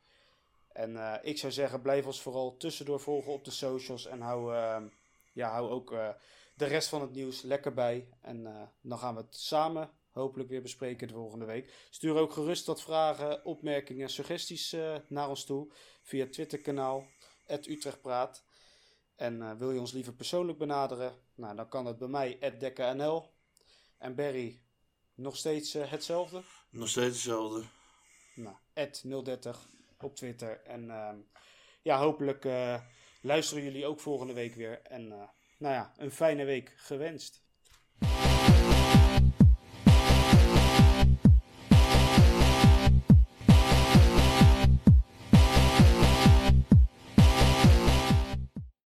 En 0.73 0.93
uh, 0.93 1.15
ik 1.23 1.39
zou 1.39 1.53
zeggen, 1.53 1.83
blijf 1.83 2.07
ons 2.07 2.21
vooral 2.21 2.57
tussendoor 2.57 3.01
volgen 3.01 3.33
op 3.33 3.45
de 3.45 3.51
socials. 3.51 4.07
En 4.07 4.21
hou, 4.21 4.55
uh, 4.55 4.83
ja, 5.33 5.51
hou 5.51 5.71
ook 5.71 5.91
de 6.55 6.65
rest 6.65 6.89
van 6.89 7.01
het 7.01 7.13
nieuws 7.13 7.43
lekker 7.43 7.75
bij. 7.75 8.09
En 8.21 8.69
dan 8.81 8.99
gaan 8.99 9.15
we 9.15 9.21
het 9.21 9.37
samen 9.37 9.91
hopelijk 10.11 10.49
weer 10.49 10.63
bespreken 10.63 11.09
de 11.09 11.15
volgende 11.15 11.45
week. 11.45 11.87
Stuur 11.91 12.17
ook 12.17 12.33
gerust 12.33 12.67
wat 12.67 12.83
vragen, 12.83 13.45
opmerkingen 13.45 14.03
en 14.03 14.11
suggesties 14.11 14.77
naar 15.09 15.29
ons 15.29 15.45
toe. 15.45 15.73
Via 16.03 16.25
het 16.25 16.33
Twitterkanaal, 16.33 17.07
Utrechtpraat. 17.47 18.45
En 19.17 19.59
wil 19.59 19.71
je 19.71 19.81
ons 19.81 19.93
liever 19.93 20.13
persoonlijk 20.13 20.59
benaderen? 20.59 21.15
Nou, 21.35 21.57
dan 21.57 21.69
kan 21.69 21.87
het 21.87 21.99
bij 21.99 22.09
mij, 22.09 22.39
@dekka_nl. 22.59 23.31
En 23.99 24.15
Barry, 24.15 24.61
nog 25.15 25.37
steeds 25.37 25.73
hetzelfde? 25.73 26.43
Nog 26.75 26.89
steeds 26.89 27.15
hetzelfde. 27.15 27.63
Nou, 28.35 28.57
030 29.25 29.69
op 30.01 30.17
Twitter. 30.17 30.61
En 30.65 30.85
uh, 30.85 31.11
ja, 31.83 31.99
hopelijk 31.99 32.45
uh, 32.45 32.81
luisteren 33.21 33.65
jullie 33.65 33.87
ook 33.87 34.01
volgende 34.01 34.33
week 34.33 34.55
weer. 34.55 34.83
En 34.83 35.09
nou 35.59 35.75
ja, 35.75 35.93
een 35.97 36.11
fijne 36.11 36.45
week 36.45 36.73
gewenst. 36.77 37.44